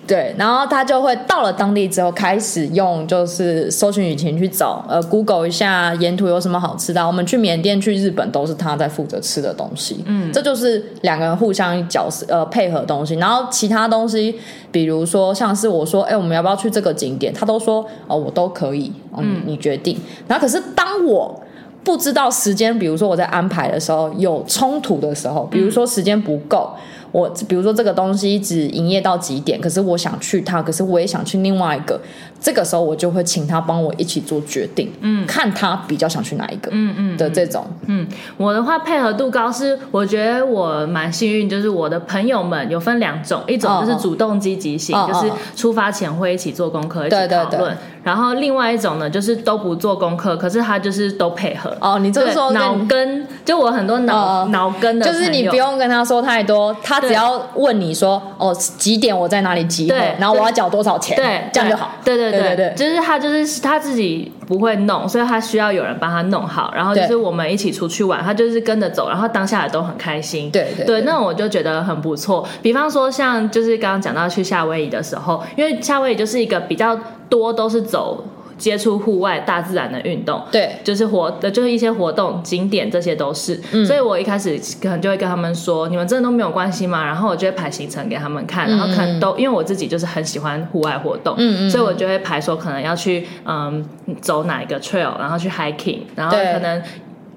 [0.06, 7.06] 对，然后他就会到了当地之后，开始用就是搜寻引擎去找，呃，Google 一下沿途有什么好吃的。
[7.08, 13.16] 我们去缅甸、去日本都是他在负责吃的东西，嗯，这就是两个人互相角色呃配合东西。
[13.16, 14.36] 然后其他东西，
[14.72, 17.34] 比如说像是我说，哎，我们要不要去这个景点？
[17.34, 19.98] 他都说，哦，我都可以，嗯，你决定。
[20.28, 21.42] 然后可是当我
[21.84, 26.70] 不知道时间，比如说我在安排的时候有冲突的时候，比如说时间不够。
[27.14, 32.02] 我比如说这个东西只营业到几点，可是我想去它，可是我也想去另外一个，
[32.42, 37.66] 这个时候我就会请他帮我一起做决定，嗯，看他比较想去哪一个，嗯嗯的这种。
[37.86, 47.60] 嗯，嗯，我的话配合度高是我觉得我蛮幸运，就是我的朋友们有分两种，一种就是主动积极型，哦、就是出发前会一起做功课，一起讨论，对。
[47.60, 57.00] 对对，然后另外一种呢就是都不做功课，可是他就是都配合，哦，你这个说脑根，就我很多脑、哦、脑根的，就是你不用跟他说太多，他。
[57.04, 61.92] 只要问你说哦几点我在哪里集合，然后我要缴多少钱，对，这样就好。
[62.04, 66.72] 对对对对，对，对，就是他就是他自己不会弄，所以他需要有人帮他弄好。
[66.74, 70.50] 然后就是我们一起出去玩，他就是跟着走，然后当下也都很开心。
[70.50, 72.48] 对对对，那我就觉得很不错。
[72.62, 76.98] 比方说像就是刚刚讲到去夏威夷的时候，因为夏威夷就是一个比较
[77.34, 78.24] 多都是走。
[78.56, 83.60] 接触户外大自然的运动，对，就是活的，就是一些活动景点，这些都是。
[83.74, 87.04] 嗯，所以我一开始可能就会跟他们说，你们真的都没有关系吗？
[87.04, 93.84] 然后我就会排行程给他们看，然后可能都因为我自己就是很喜欢户外活动，嗯嗯，所以我就会排说可能要去嗯
[94.22, 96.82] 走哪一个 trail，然后去 hiking，然后可能。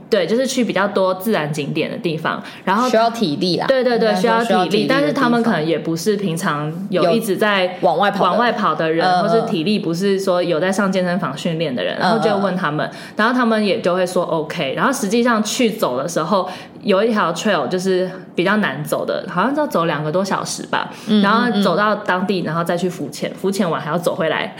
[0.08, 3.66] 对，就是去比较多自然景点的地方，然后需要体力啦。
[3.66, 16.48] 对对对，需要体力，但是他们可能也不是平常有一直在往外跑往外跑的人，呃、或是体力不是说有在上健身房训练的人，然后就问他们，呃、然后他们也就会说 OK，然后实际上去走的时候。
[16.86, 20.88] 有一条 trail 就是比较难走的，好像要走两个多小时吧。
[21.08, 24.54] 嗯、然后走到当地，然后再去浮潜，浮潜完还要走回来，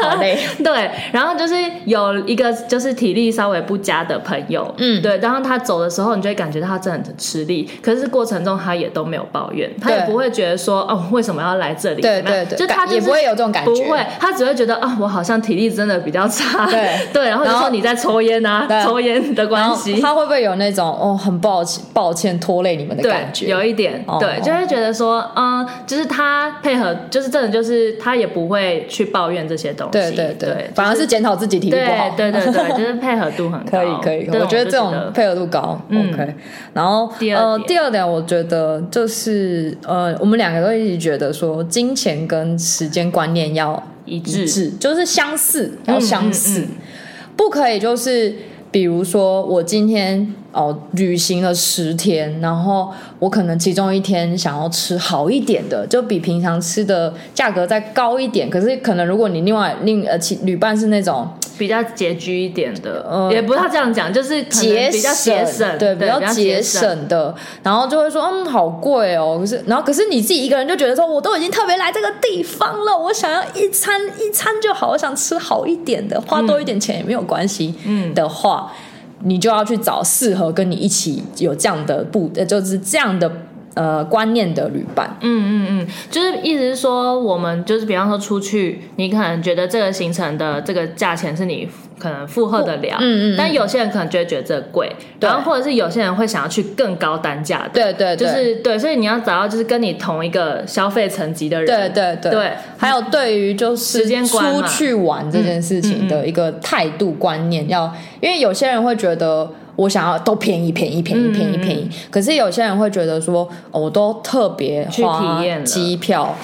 [0.00, 0.38] 好累。
[0.62, 1.54] 对，然后就是
[1.86, 5.18] 有一个就是体力稍微不佳的朋友，嗯，对。
[5.18, 12.00] 然后他走的时候，你就会感觉到他真的很吃力，可是过程中他也都没有抱怨，他也不会觉得说哦为什么要来这里？
[12.00, 17.28] 对对对，就他就是也不会有这种感觉，不会，他只会觉得啊、哦、我好像体力真的比较差，对对。
[17.28, 21.71] 然后就说你在抽烟啊，抽烟的关系，他会不会有那种哦很抱歉？
[21.92, 36.34] 抱歉拖累你们的感觉，有一点，哦、对，就会觉得说，嗯，就是他配合，就是真的，就是他也不会去抱怨这些东西，对对对，对反而是检讨自己体力不好，对对对对，就是配合度很高，可以可以，我觉得这种配合度高、嗯、，OK。
[36.72, 44.70] 然后第二呃，第二点，我觉得就是呃，我们两个都一直觉得说，金钱跟时间观念要一致，一致。
[44.80, 48.34] 就是相似，要相似，嗯嗯嗯、不可以就是。
[48.72, 58.48] 比如说，我今天哦旅行了十天，然后我可能其中一天想要吃好一点的，就比平常吃的价格再高一点。
[58.48, 69.38] 可是可能如果你另外另呃其旅伴是那种比较拮据一点的，呃、也不要这样讲，就是节比较节省，对，比较节省的，然后就会说，嗯，好贵哦。
[69.40, 78.72] 可是，然后可是你自己一个人就觉得说，我都已经特别来这个地方了，我想要一餐一餐就好，我想吃好一点的，花多一点钱也没有关系，嗯的话，
[79.20, 83.30] 嗯、你就要去找适合跟你一起有这样的不，就是这样的。
[83.74, 91.66] 呃，观念的旅伴，嗯嗯嗯，就是意思是说，我们就是比方说出去，你可能觉得这个行程的这个价钱是你
[91.98, 95.26] 可能负荷得了，嗯嗯，但有些人可能就会觉得这贵，对。
[95.26, 98.16] 然后或者是有些人会想要去更高单价的，对对，对。
[98.16, 109.50] 就是对，所以你要找到就是跟你同一个消费层级的人，对对对，对，还有对于就是时间出去玩这件事情的一个态度观念，要，因为有些人会觉得。
[109.76, 116.34] 我想要都便宜便宜便宜便宜便宜，可是有些人会觉得说，我都特别花机票，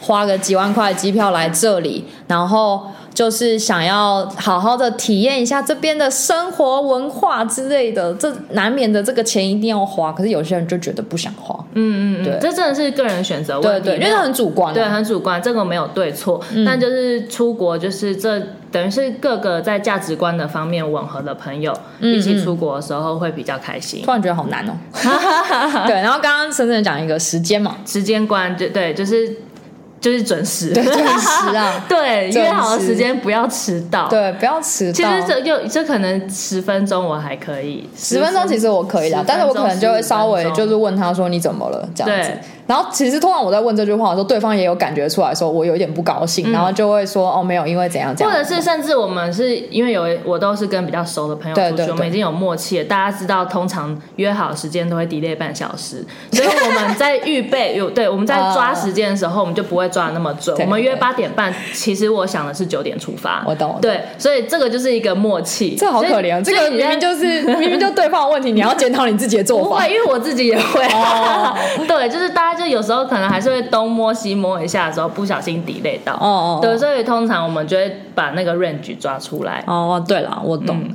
[0.00, 2.82] 花个几万块机票来这里，然后。
[3.14, 10.12] 就是想要好好的体验一下这边的生活文化之类的，这难免的这个钱一定要花。
[10.12, 16.40] 可是有些人就觉得不想花，嗯嗯，对，这真的是个人选择问题，对对，因为很主观，对，很主观，这个没有对错。
[16.52, 24.02] 嗯、但就是出国，就是这等于是各个在价值观的方面吻合的朋友一起出国的时候会比较开心。
[24.02, 24.72] 突然觉得好难哦，
[25.86, 25.94] 对。
[25.94, 29.32] 然后刚刚森森讲一个时间嘛，时间观，就对，就是。
[30.04, 31.82] 就是准时，对，准时啊！
[31.88, 34.92] 对，约好的时间不要迟到，对，不要迟到。
[34.92, 42.30] 其实这又这可能十分钟我还可以，十分钟其实我可以的，但是我可能就会稍微就是问他说你怎么了这样子。
[42.66, 48.32] 然后其实通常我在问这句话的时候，对方也有感觉出来说我有一点不高兴，然后就会说哦没有，因为怎样怎样。
[48.32, 60.56] 或者是甚至我们是因为有我都是跟比较熟的朋友出去，我们已经有默契了，大家知道通常约好时间都会 delay 半小时， 所以我们在预备有对我们在抓时间的时候，我们就不会抓的那么准。
[60.60, 63.44] 我们约八点半，其实我想的是九点出发。
[63.46, 63.78] 我懂。
[63.80, 65.74] 对，所以这个就是一个默契。
[65.78, 69.64] 这好可怜，这个明明就是 明明就对方的问题，你要检讨你自己的做法。
[69.64, 70.82] 不会，因为我自己也会。
[71.86, 73.24] 对，就是大家就有时候可能。
[73.34, 76.12] 还是会东摸西摸一下的时候，不小心 delay 到。
[76.14, 76.58] 哦哦。
[76.62, 79.64] 对，所以通常我们就会把那个 range 抓出来。
[79.66, 80.78] 哦，对了，我懂。
[80.80, 80.94] 嗯，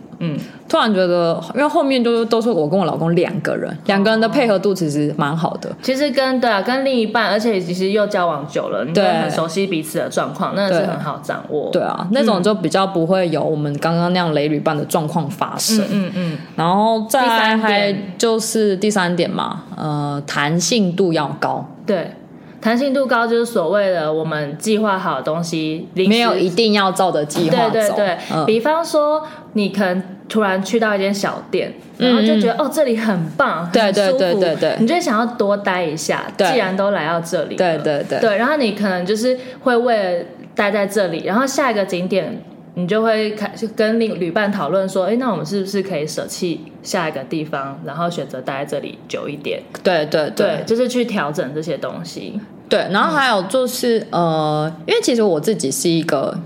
[0.68, 5.70] 突然觉得，因为后面都都是我跟我老公两个人，两个人的配合度其实蛮好的。
[5.82, 11.70] 其实跟对啊，跟另一半，而且其实又交往久了，你对，很熟悉彼此的状况，那是很好掌握。
[11.72, 15.84] 对啊，那种就比较不会有我们刚刚那样雷旅伴的状况发生。
[15.90, 16.38] 嗯嗯。
[16.56, 21.66] 然后再还就是第三点嘛，呃，弹性度要高。
[21.86, 22.12] 对。
[22.62, 27.72] 弹性度高就是所谓的我们计划好的东西，没有一定要照着计划走。
[27.72, 36.24] 对对对，嗯、比方说你可能突然去到一间小店，然后就觉得、嗯、哦这里很棒，很舒服，对对对对对，你就想要多待一下。
[36.38, 42.42] 既然都来到这里，对对对对，然后你可能就是会为了待在这里，然后下一个景点。
[42.80, 49.62] 你就会开就跟另旅伴讨论说，哎，那我们是不是可以舍弃下一个地方，然后选择待在这里久一点？
[49.84, 52.40] 对对对，对，就是去调整这些东西。
[52.70, 56.38] 对，然后还有就是，嗯、呃，因为其实我自己是一个。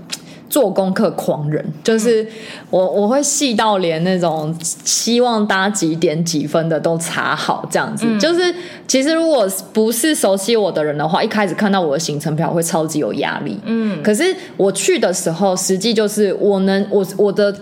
[0.54, 2.24] 做功课狂人，就是
[2.70, 8.06] 我我会细到连那种希望搭几点几分的都查好，这样子。
[8.08, 8.54] 嗯、就是
[8.86, 13.58] 其实如果不是熟悉我的人的话，一开始看到我的行程表会超级有压力。
[13.64, 14.22] 嗯，可是
[14.56, 17.52] 我去的时候，实际就是我能我我的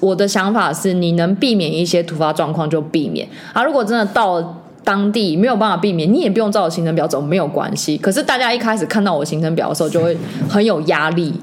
[0.00, 3.28] 我的想法是，你能避免一些突发状况就避免。
[3.52, 7.98] 啊，如果真的到了当地没有办法避免，你也不用照着行程表走，没有关系。
[7.98, 10.16] 可是大家一开始看到我行程表的时候，就会
[10.48, 11.34] 很有压力。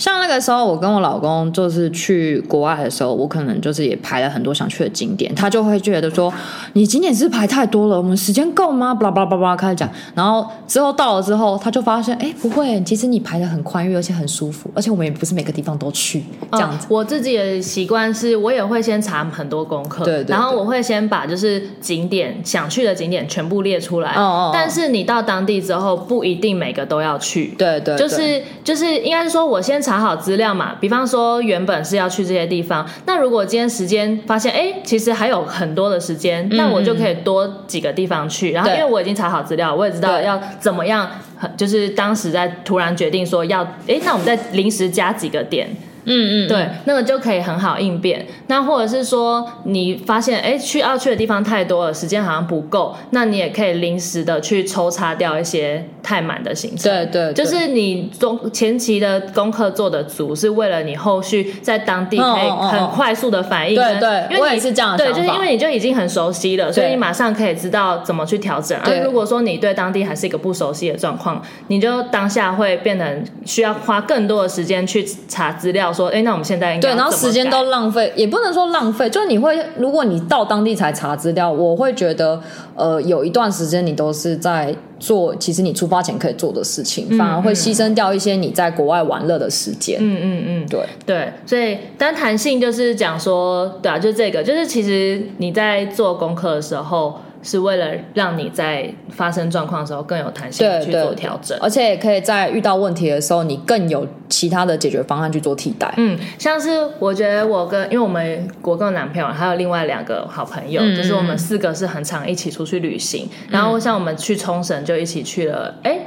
[0.00, 6.32] 像那个时候，我跟我老公就是去国外的时候，我可能就是也排了很多想去的景点，他就会觉得说
[6.72, 24.14] ：“你景点是排太多了，我们时间够吗？”巴拉巴拉巴拉开始讲，然后之后到了之后，他就发现：“哎，不会，其实你排的很宽裕，而且很舒服，而且我们也不是每个地方都去这样子。”我自己的习惯是我也会先查很多功课，对对，然后我会先把就是景点想去的景点全部列出来。
[24.14, 27.48] 哦，但是你到当地之后，不一定每个都要去。
[27.58, 29.89] 对对，就是就是应该是说我先查。
[29.90, 38.52] 查好资料嘛，比方说原本是要去这些地方，那如果今天时间发现，哎，其实还有很多的时间，那我就可以多几个地方去。
[38.52, 41.10] 然后因为我已经查好资料，我也知道要怎么样，
[41.56, 45.68] 就是当时在突然决定说要，哎，那我们再临时加几个点。
[46.04, 48.26] 嗯嗯，对，那个就可以很好应变。
[48.46, 56.90] 那或者是说，你发现哎，去要去的地方太多了，时间好像不够，那你也可以临时的去抽插掉一些太满的行程。
[56.90, 63.74] 对，对对，就是你中前期的功课做的足，是为了你后续在当地可以很快速的反应。
[63.74, 65.04] 对对，因为我也是这样的。
[65.04, 68.78] 对，就是因为你就已经很熟悉了，所以你马上可以知道怎么去调整。
[68.80, 75.89] 而如果说你对当地还是一个不熟悉的状况，你就当下会变成需要花更多的时间去查资料。
[75.90, 82.40] 掉说，哎，那我们现在应该对，然后时间都浪费，也不能说浪费，就是你会，如果你到当地才查资料，我会觉得，
[82.74, 89.98] 呃，有一段时间你都是在做，其实你出发前可以做的事情，嗯、反而会牺牲掉一些你在国外玩乐的时间。
[90.00, 97.18] 嗯嗯嗯，对对，所以但弹性就是讲说，对啊，就这个，就是其实你在做功课的时候。
[97.42, 105.92] 是为了让你在发生状况的时候更有弹性去做调整，而且也可以在遇到问题的时候，你更有其他的解决方案去做替代。
[105.96, 115.98] 嗯，像是我觉得我跟因为我们我跟我男朋友还有另外两个好朋友，嗯、就是我们四个是很常一起出去旅行，嗯、然后像我们去冲绳就一起去了，哎。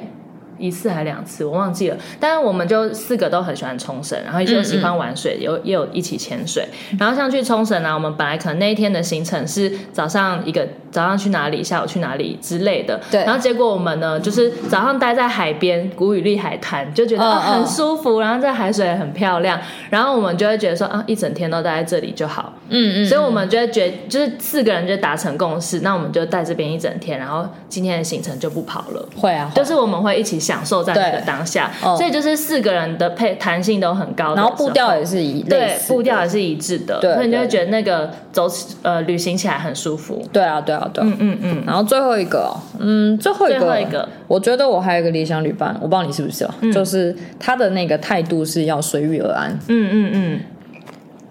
[0.64, 1.98] 一次还两次，我忘记了。
[2.20, 6.66] 但是我们就四个都很喜欢冲绳，然后也就喜欢玩水，有、嗯嗯、也有一起潜水。
[6.98, 13.00] 然后像去冲绳呢，我们本来可能那一天的行程是早上一个早上去哪里，下午去哪里之类的。
[13.12, 13.26] 对。
[13.26, 19.60] 然后结果我们呢，就是早上待在海边古雨立海滩，就觉得、哦、很舒服，然后这海水也很漂亮。
[19.90, 22.54] 然后我们就会觉得说啊，一整天都待在这里就好。
[22.74, 23.06] 嗯嗯。
[23.08, 29.08] 所以我们就会觉得，就是四个人就达成共识，那我们就在这边一整天，然后今天的行程就不跑了。
[29.16, 29.50] 会啊。
[29.56, 38.48] 就是我们会一起享受在那个当下，哦、所以就是四个人的配弹性都很高，然后步调也是一对，步调也是一致的，对，所以你就会觉得那个走
[38.82, 40.22] 呃旅行起来很舒服。
[40.32, 41.64] 对啊，对啊，对啊，嗯嗯嗯。
[41.66, 49.52] 然后最后一个、哦，嗯，最后一个，最后一个，我觉得我还有一个理想旅伴，我不知道你是不是哦，嗯、就是他的那个态度是要随遇而安。
[49.68, 50.40] 嗯嗯嗯。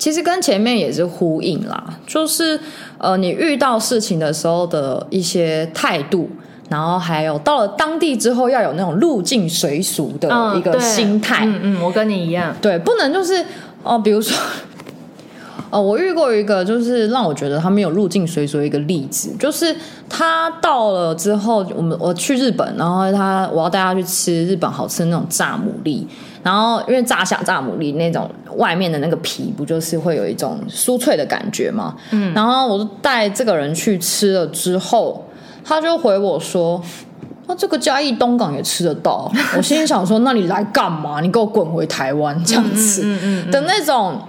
[0.03, 2.59] 其实跟前面也是呼应啦，就是
[2.99, 6.29] 呃，你遇到事情的时候的一些态度。
[6.69, 11.45] 然后还有到了当地之后，要有那种入境随俗的一个心态。
[11.47, 13.41] 嗯嗯，我跟你一样，对，不能就是
[13.85, 14.41] 哦、呃，比如说，哦、
[15.73, 19.75] 呃，我遇过一个就是让我觉得他没有入境随俗的一个例子，就是
[20.09, 26.05] 他到了之后，我们我去日本，然后他我要带他去吃日本好吃的那种炸牡蛎，
[26.43, 31.97] 然后因为炸虾炸牡蛎那种外面的那个皮不就是会有一种酥脆的感觉吗？
[32.11, 35.25] 嗯，然后我就带这个人去吃了之后。
[35.65, 36.83] 他就回我说
[37.47, 39.31] ：“那、啊、这个嘉义东港也吃得到。
[39.57, 41.21] ”我心里想说：“那你来干嘛？
[41.21, 43.03] 你给我滚回台湾这样子
[43.49, 44.21] 的那种，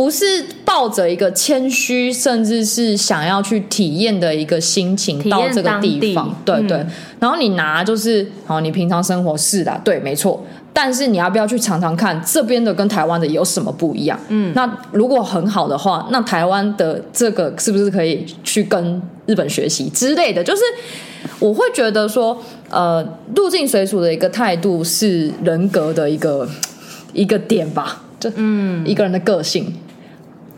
[0.00, 0.24] 不是
[0.64, 6.34] 抱着一个谦虚，甚至是想要去体验的一个心情到这个地方。
[6.42, 6.78] 对对。
[6.78, 10.42] 嗯、然后你拿就是，好，你平常生活是的，对，没错。
[10.72, 14.18] 但是你要不要去尝尝看这边的跟台湾的有什么不一样？
[14.28, 20.42] 嗯，那如果很好的话，那台湾的这个是不是可以去跟日本学习之类的？
[20.42, 20.62] 就是
[21.38, 26.48] 我会觉得说，呃，入境随俗的一个态度是人格的一个
[27.12, 29.74] 一个点吧，就嗯，一个人的个性，嗯、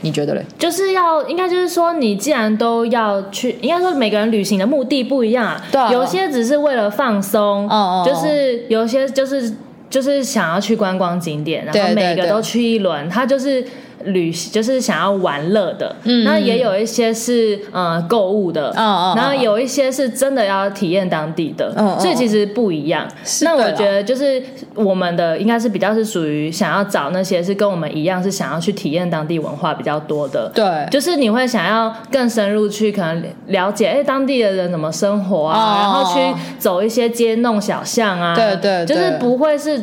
[0.03, 0.45] 你觉得嘞？
[0.59, 9.53] 就是要应该就是说，你既然都要去，应该说每个人旅行的目的不一样啊，对啊，有些只是为了放松，哦哦，就是有些就是。
[9.93, 13.63] 就是想要去观光景点，然后每个都去一轮，他就是。
[14.05, 23.07] 旅行就是想要玩乐的，嗯，那也有一些是呃购物的，哦哦，然后有一些是真的要体验当地的，所以其实不一样。
[23.43, 24.43] 那我觉得就是
[24.75, 39.81] 我们的应该是比较是属于想要找那些是跟我们一样是想要去体验当地文化比较多的，对，就是你会想要更深入去可能了解，哎，当地的人怎么生活啊，哦，然后去走一些街弄小巷啊，对，对对，就是不会是。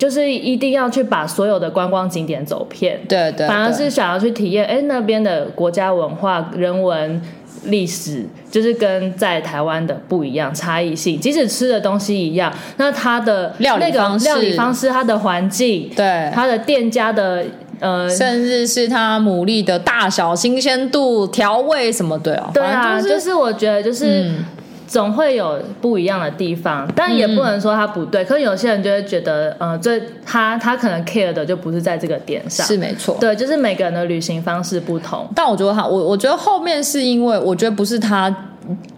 [0.00, 7.20] 就是一定要去把所有的观光景点走遍，对，对对，反而是想要去体验，哎，那边的国家文化、人文、
[7.64, 11.20] 历史，就是跟在台湾的不一样，差异性。
[11.20, 17.44] 即使吃的东西一样，那它的那个料理方式、它的环境，对，它的店家的
[17.78, 24.22] 呃，甚至是它牡蛎的大小、新鲜度、调味什么，对哦，对啊，就是、就是我觉得就是。
[24.24, 24.44] 嗯
[24.90, 28.24] 总会有不一样的地方，但也不能说他不对。
[28.24, 33.16] 嗯、可是有些人就会觉得，呃，这他他可能 care 的就不是在这个点上，是没错。
[33.20, 35.28] 对，就是每个人的旅行方式不同。
[35.32, 38.34] 但我觉得哈，我我觉得后面是因为，我觉得不是他。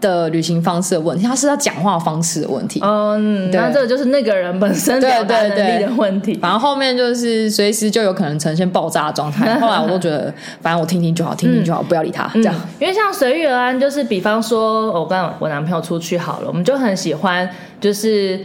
[0.01, 2.81] 的旅行方式的问题，他是他讲话方式的问题。
[2.83, 6.35] 嗯，那这个就是那个人本身表达能力的问题。
[6.35, 9.55] 反正后面就是随时就有可能呈现爆炸的状态。
[9.61, 12.31] 后来我都觉得，反正我听听就好，听听就好，嗯、不要理他。
[12.35, 17.49] 这样，因为像随遇而安，就是比方说，我跟我男朋友出去好了，我们就很喜欢，
[17.81, 18.41] 就是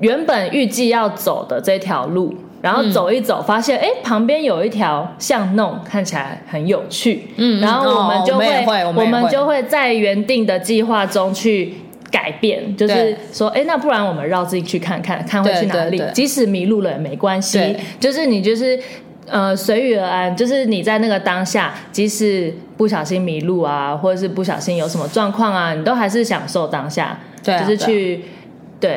[0.00, 2.34] 原本预计要走的这条路。
[2.62, 7.24] 然后走一走，发现哎，旁边有一条巷弄，看起来很有趣。
[7.36, 11.74] 嗯，然后我们就会，哦、我，们就会在原定的计划中去
[12.10, 15.98] 改变，就是说，哎，那不然我们绕自己去看看，看会去哪里？
[15.98, 18.78] 对对对，即使迷路了也没关系，就是你就是
[19.26, 28.16] 呃随遇而安，就是你在那个当下，即使不小心迷路啊，或者是不小心有什么状况啊，你都还是享受当下，对啊、就是去。
[28.16, 28.24] 对，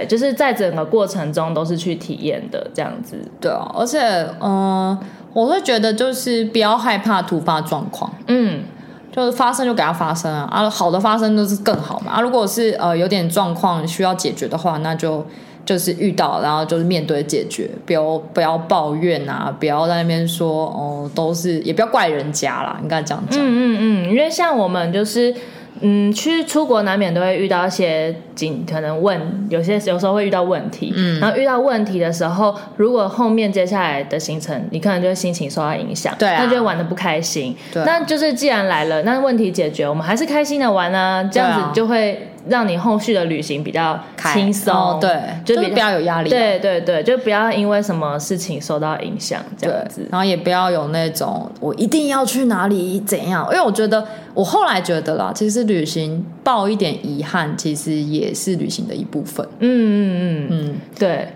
[0.05, 3.17] 就是在整个过程中都是去体验的这样子。
[3.41, 3.99] 对啊，而且，
[4.39, 4.99] 嗯、呃，
[5.33, 8.63] 我会觉得就是不要害怕突发状况，嗯，
[9.11, 15.25] 就是发生就给它发生啊，啊，好的发生就是更好嘛，啊，如果是呃有点状况需要解决的话，那就。
[15.65, 23.43] 就是遇到，然后就是面对解决，不要不要抱怨啊，不要在那边说哦，都是也不要怪人家啦，应该这样讲。
[23.43, 25.33] 嗯嗯嗯，因为像我们就是。
[25.82, 29.19] 嗯，去出国难免都会遇到一些紧，可能问
[29.49, 43.99] 有些有时候会遇到问题，嗯，然后遇到问题的时候，如果后面接下来的行程，你可能就会心情受到影响，对啊，那就会玩的不开心，对啊，那就是既然来了，那问题解决，我们还是开心的玩啊，这样子就会让你后续的旅行比较
[44.33, 45.11] 轻松，哦，对，
[45.43, 54.05] 就比较有压力，对对对，就不要因为什么事情受到影响，这样子，然后也不要有那种我一定要去哪里怎样，因为我觉得。
[54.35, 59.47] 我后来觉得啦，其实旅行抱一点遗憾，其实也是旅行的一部分。
[59.59, 61.29] 嗯嗯嗯嗯，对。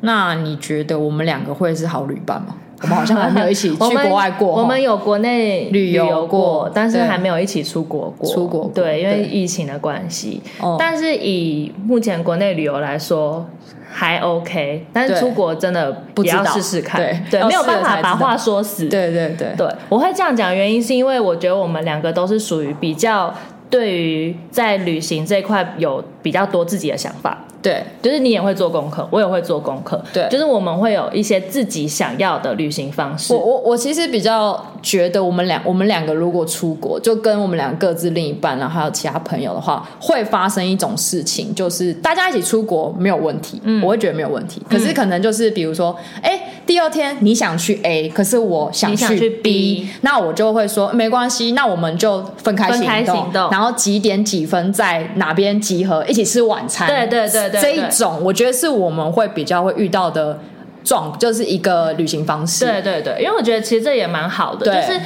[0.00, 2.54] 那你觉得我们两个会是好旅伴吗？
[2.82, 4.48] 我们好像还没有一起 去国外过。
[4.48, 8.32] 我们有国内旅游过，但是还没有一起出国过。
[8.32, 10.40] 出国过，对，因为疫情的关系。
[10.78, 13.46] 但是以目前国内旅游来说。
[13.92, 18.86] 还 OK，但是出国真的不要试试看，对，对，没有办法把话说死。
[18.86, 23.34] 对对对对，我会这样讲，原因是因为我觉得我们两个都是属于比较
[23.68, 27.36] 对于在旅行这一块有比较多自己的想法。
[27.62, 30.02] 对，就是你也会做功课，我也会做功课。
[30.12, 33.34] 对，就是我们会有一些自己想要的旅行方式。
[33.34, 44.62] 我我我其实比较觉得，我们两我们两个如果出国，就跟我们两个各自另一半，然后还有其他朋友的话，会发生一种事情，就是大家一起出国没有问题，嗯，我会觉得没有问题。
[44.68, 56.86] 可是可能就是比如说，哎、嗯，第二天你想去 A，可是我想去 B，去 B 那我就会说没关系，那我们就分开行动，分开行动，然后几点几分在哪边集合，一起吃晚餐。
[56.86, 57.60] 对对对。
[57.60, 60.38] 这一种，我觉得是我们会比较会遇到的
[60.84, 62.64] 状，就是一个旅行方式。
[62.64, 65.00] 对对对，因为我觉得其实这也蛮好的，就是。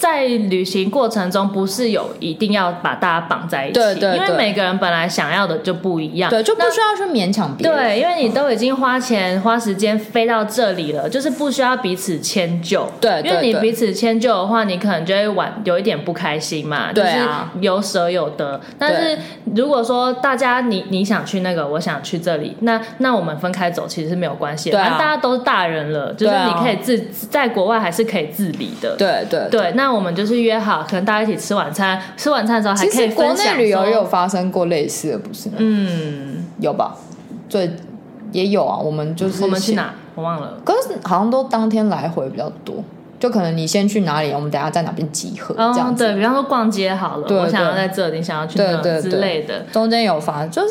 [0.00, 7.78] 在旅行过程中，不是有一定要把大家绑在一起，对对对，因为每个人本来想要的就不一样，对，就不需要去勉强别人。
[7.78, 12.90] 对，因为你都已经花钱花时间飞到这里了，就是不需要彼此迁就。
[12.98, 16.90] 对，对，对，因为你彼此迁就的话，你可能就会晚有一点不开心嘛。
[16.94, 18.58] 对啊，就是有舍有得。
[18.78, 19.18] 但是
[19.54, 24.78] 如果说大家你你想去那个，我想去这里，那那我们分开走其实是没有关系的。
[24.78, 26.98] 对啊，大家都是大人了，就是你可以自
[27.28, 28.96] 在国外还是可以自理的。
[28.96, 29.89] 对对对，对，那。
[29.90, 32.00] 那我们就是约好，可能大家一起吃晚餐。
[32.16, 35.50] 吃晚餐的时候还可以国内旅游也有发生过类似的，不是？
[35.56, 36.94] 嗯，有吧？
[37.48, 37.68] 对，
[38.30, 38.78] 也有啊。
[38.78, 39.92] 我们就是我们去哪？
[40.14, 40.56] 我忘了。
[40.64, 42.76] 可是好像都当天来回比较多，
[43.18, 46.04] 就可能你先去哪里，我们等下在哪边集合这样子。
[46.04, 49.62] 对，比方说逛街好了，我想要在这里，你想要去哪之类的。
[49.72, 50.68] 中间有发，就是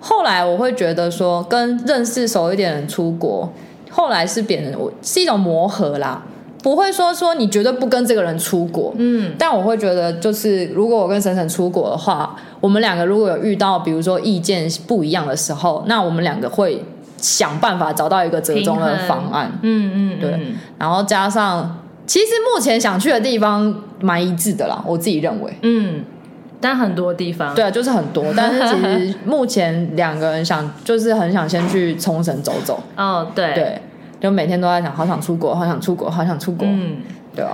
[0.00, 3.50] 后来我会觉得说，跟认识熟一点的人出国，
[3.90, 6.20] 后来是别人，我是一种磨合啦。
[6.64, 16.82] 不会说说你绝对不跟这个人出国，嗯，但我会觉得就是如果我跟沈沈出国的话，我们两个如果有遇到比如说意见不一样的时候，那我们两个会
[17.18, 20.40] 想办法找到一个折中的方案，嗯嗯，对，
[20.78, 26.02] 然后加上其实目前想去的地方蛮一致的啦，我自己认为，嗯，
[26.62, 33.52] 但很多地方，对啊，就是很多， 但是其实目前两个人想就是很想先去冲绳走走，哦，对。
[33.54, 33.82] 对。
[34.24, 36.96] 就每天都在想，好想出国，好想出国，好想出国，嗯，
[37.36, 37.50] 对哦？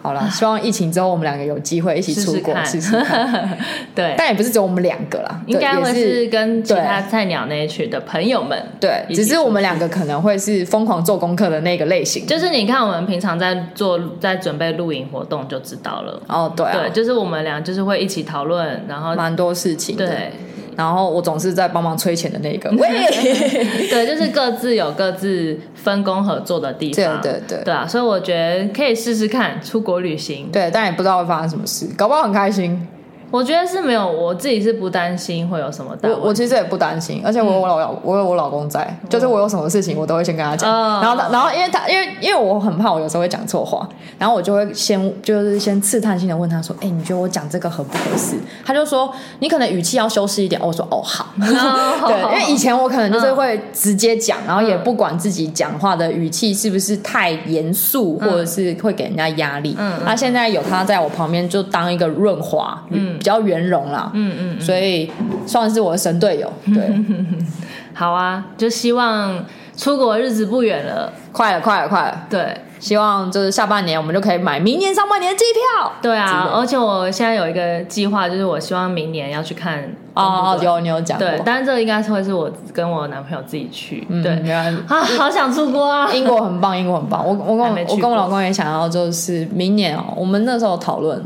[0.00, 3.58] 好了，希望疫情之后我们两个有机会一起出国试试看。
[3.94, 8.58] 对，但也不是只有我们两个啦，应该会是跟其他菜鸟那一群的朋友们。
[8.80, 12.26] 对，只是我们两个可能会是疯狂做功课的那个类型。
[12.26, 16.22] 就是你看，我们平常在做，在准备露营活动就知道了。
[16.26, 19.94] 哦，对，对，就是我们俩就是会一起讨论，然后蛮多事情。
[19.94, 20.32] 对。
[20.76, 32.86] 然后我总是在帮忙催钱的那个， 对，就是各自有各自分工合作的地方，对对对，对啊，所以我觉得可以试试看出国旅行，对，但也不知道会发生什么事，搞不好很开心。
[33.30, 36.08] 我觉得是没有，我自己是不担心会有什么大。
[36.08, 40.70] 我我其实也不担心，而且我有我老、嗯、我有我老公在，就是我有什么事情我都会先跟他讲。
[40.70, 51.26] 嗯、然后然后因为他因为因为我很怕我有时候会讲错话，然后我就会先就是先试探性的问他说：“哎、欸，你觉得我讲这个合不合适？”他就说：“你可能语气要修饰一点。”我说：“哦，好。
[51.40, 59.74] 哦” 对，因为以前我可能就是会直接讲，然后也不管自己讲话的语气是不是太严肃，或者是会给人家压力。
[59.78, 62.80] 嗯，那现在有他在我旁边，就当一个润滑。
[62.90, 63.13] 嗯。
[63.18, 65.10] 比较圆融啦，嗯嗯，所以
[65.46, 66.52] 算是我的神队友。
[66.66, 66.94] 对，
[67.94, 69.44] 好啊，就希望
[69.76, 72.22] 出国日子不远了，快了，快了，快了。
[72.28, 75.92] 对，希望就是下半年我们就可以买明年上半年的机票。
[76.02, 79.82] 对啊，而且我现在有一个计划，就是我希望明年要去看
[80.14, 84.72] 哦，有你有讲过，对，但是这个应该是会是我跟我男朋友自己去，嗯、对， 啊，
[85.18, 91.20] 好想出国啊，英国很棒，英国很棒，我我跟我我跟我老公也想要，就是明年哦，我们那时候讨论，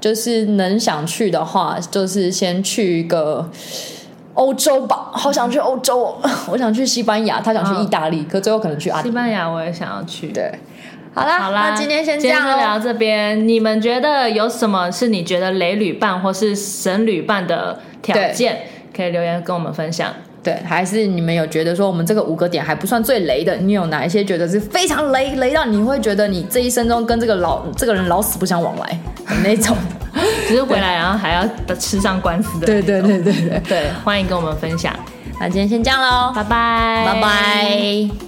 [0.00, 3.48] 就是能想去的话，就是先去一个。
[4.34, 6.30] 欧洲吧，好想去欧洲哦！
[6.48, 9.02] 我想去西班牙，他想去意大利，哦、可最后可能去阿。
[9.02, 10.28] 西班牙我也想要去。
[10.28, 10.56] 对，
[11.12, 13.48] 好啦，好啦，那今天先这样聊到这边。
[13.48, 18.60] 你们觉得有什么是你觉得雷旅伴或是神旅伴的条件？
[18.96, 20.14] 可以留言跟我们分享。
[20.42, 23.54] 对，还是你们有觉得说我们这个五个点还不算最雷的？
[23.56, 29.76] 你有哪一些觉得是非常雷，雷到你会觉得你这一生中跟这个老这个人老死不相往来的那种？
[30.48, 32.66] 只是回来然后还要吃上官司的。
[32.66, 34.94] 对对对对对对，欢迎跟我们分享。
[35.40, 38.27] 那今天先这样喽，拜拜，拜拜。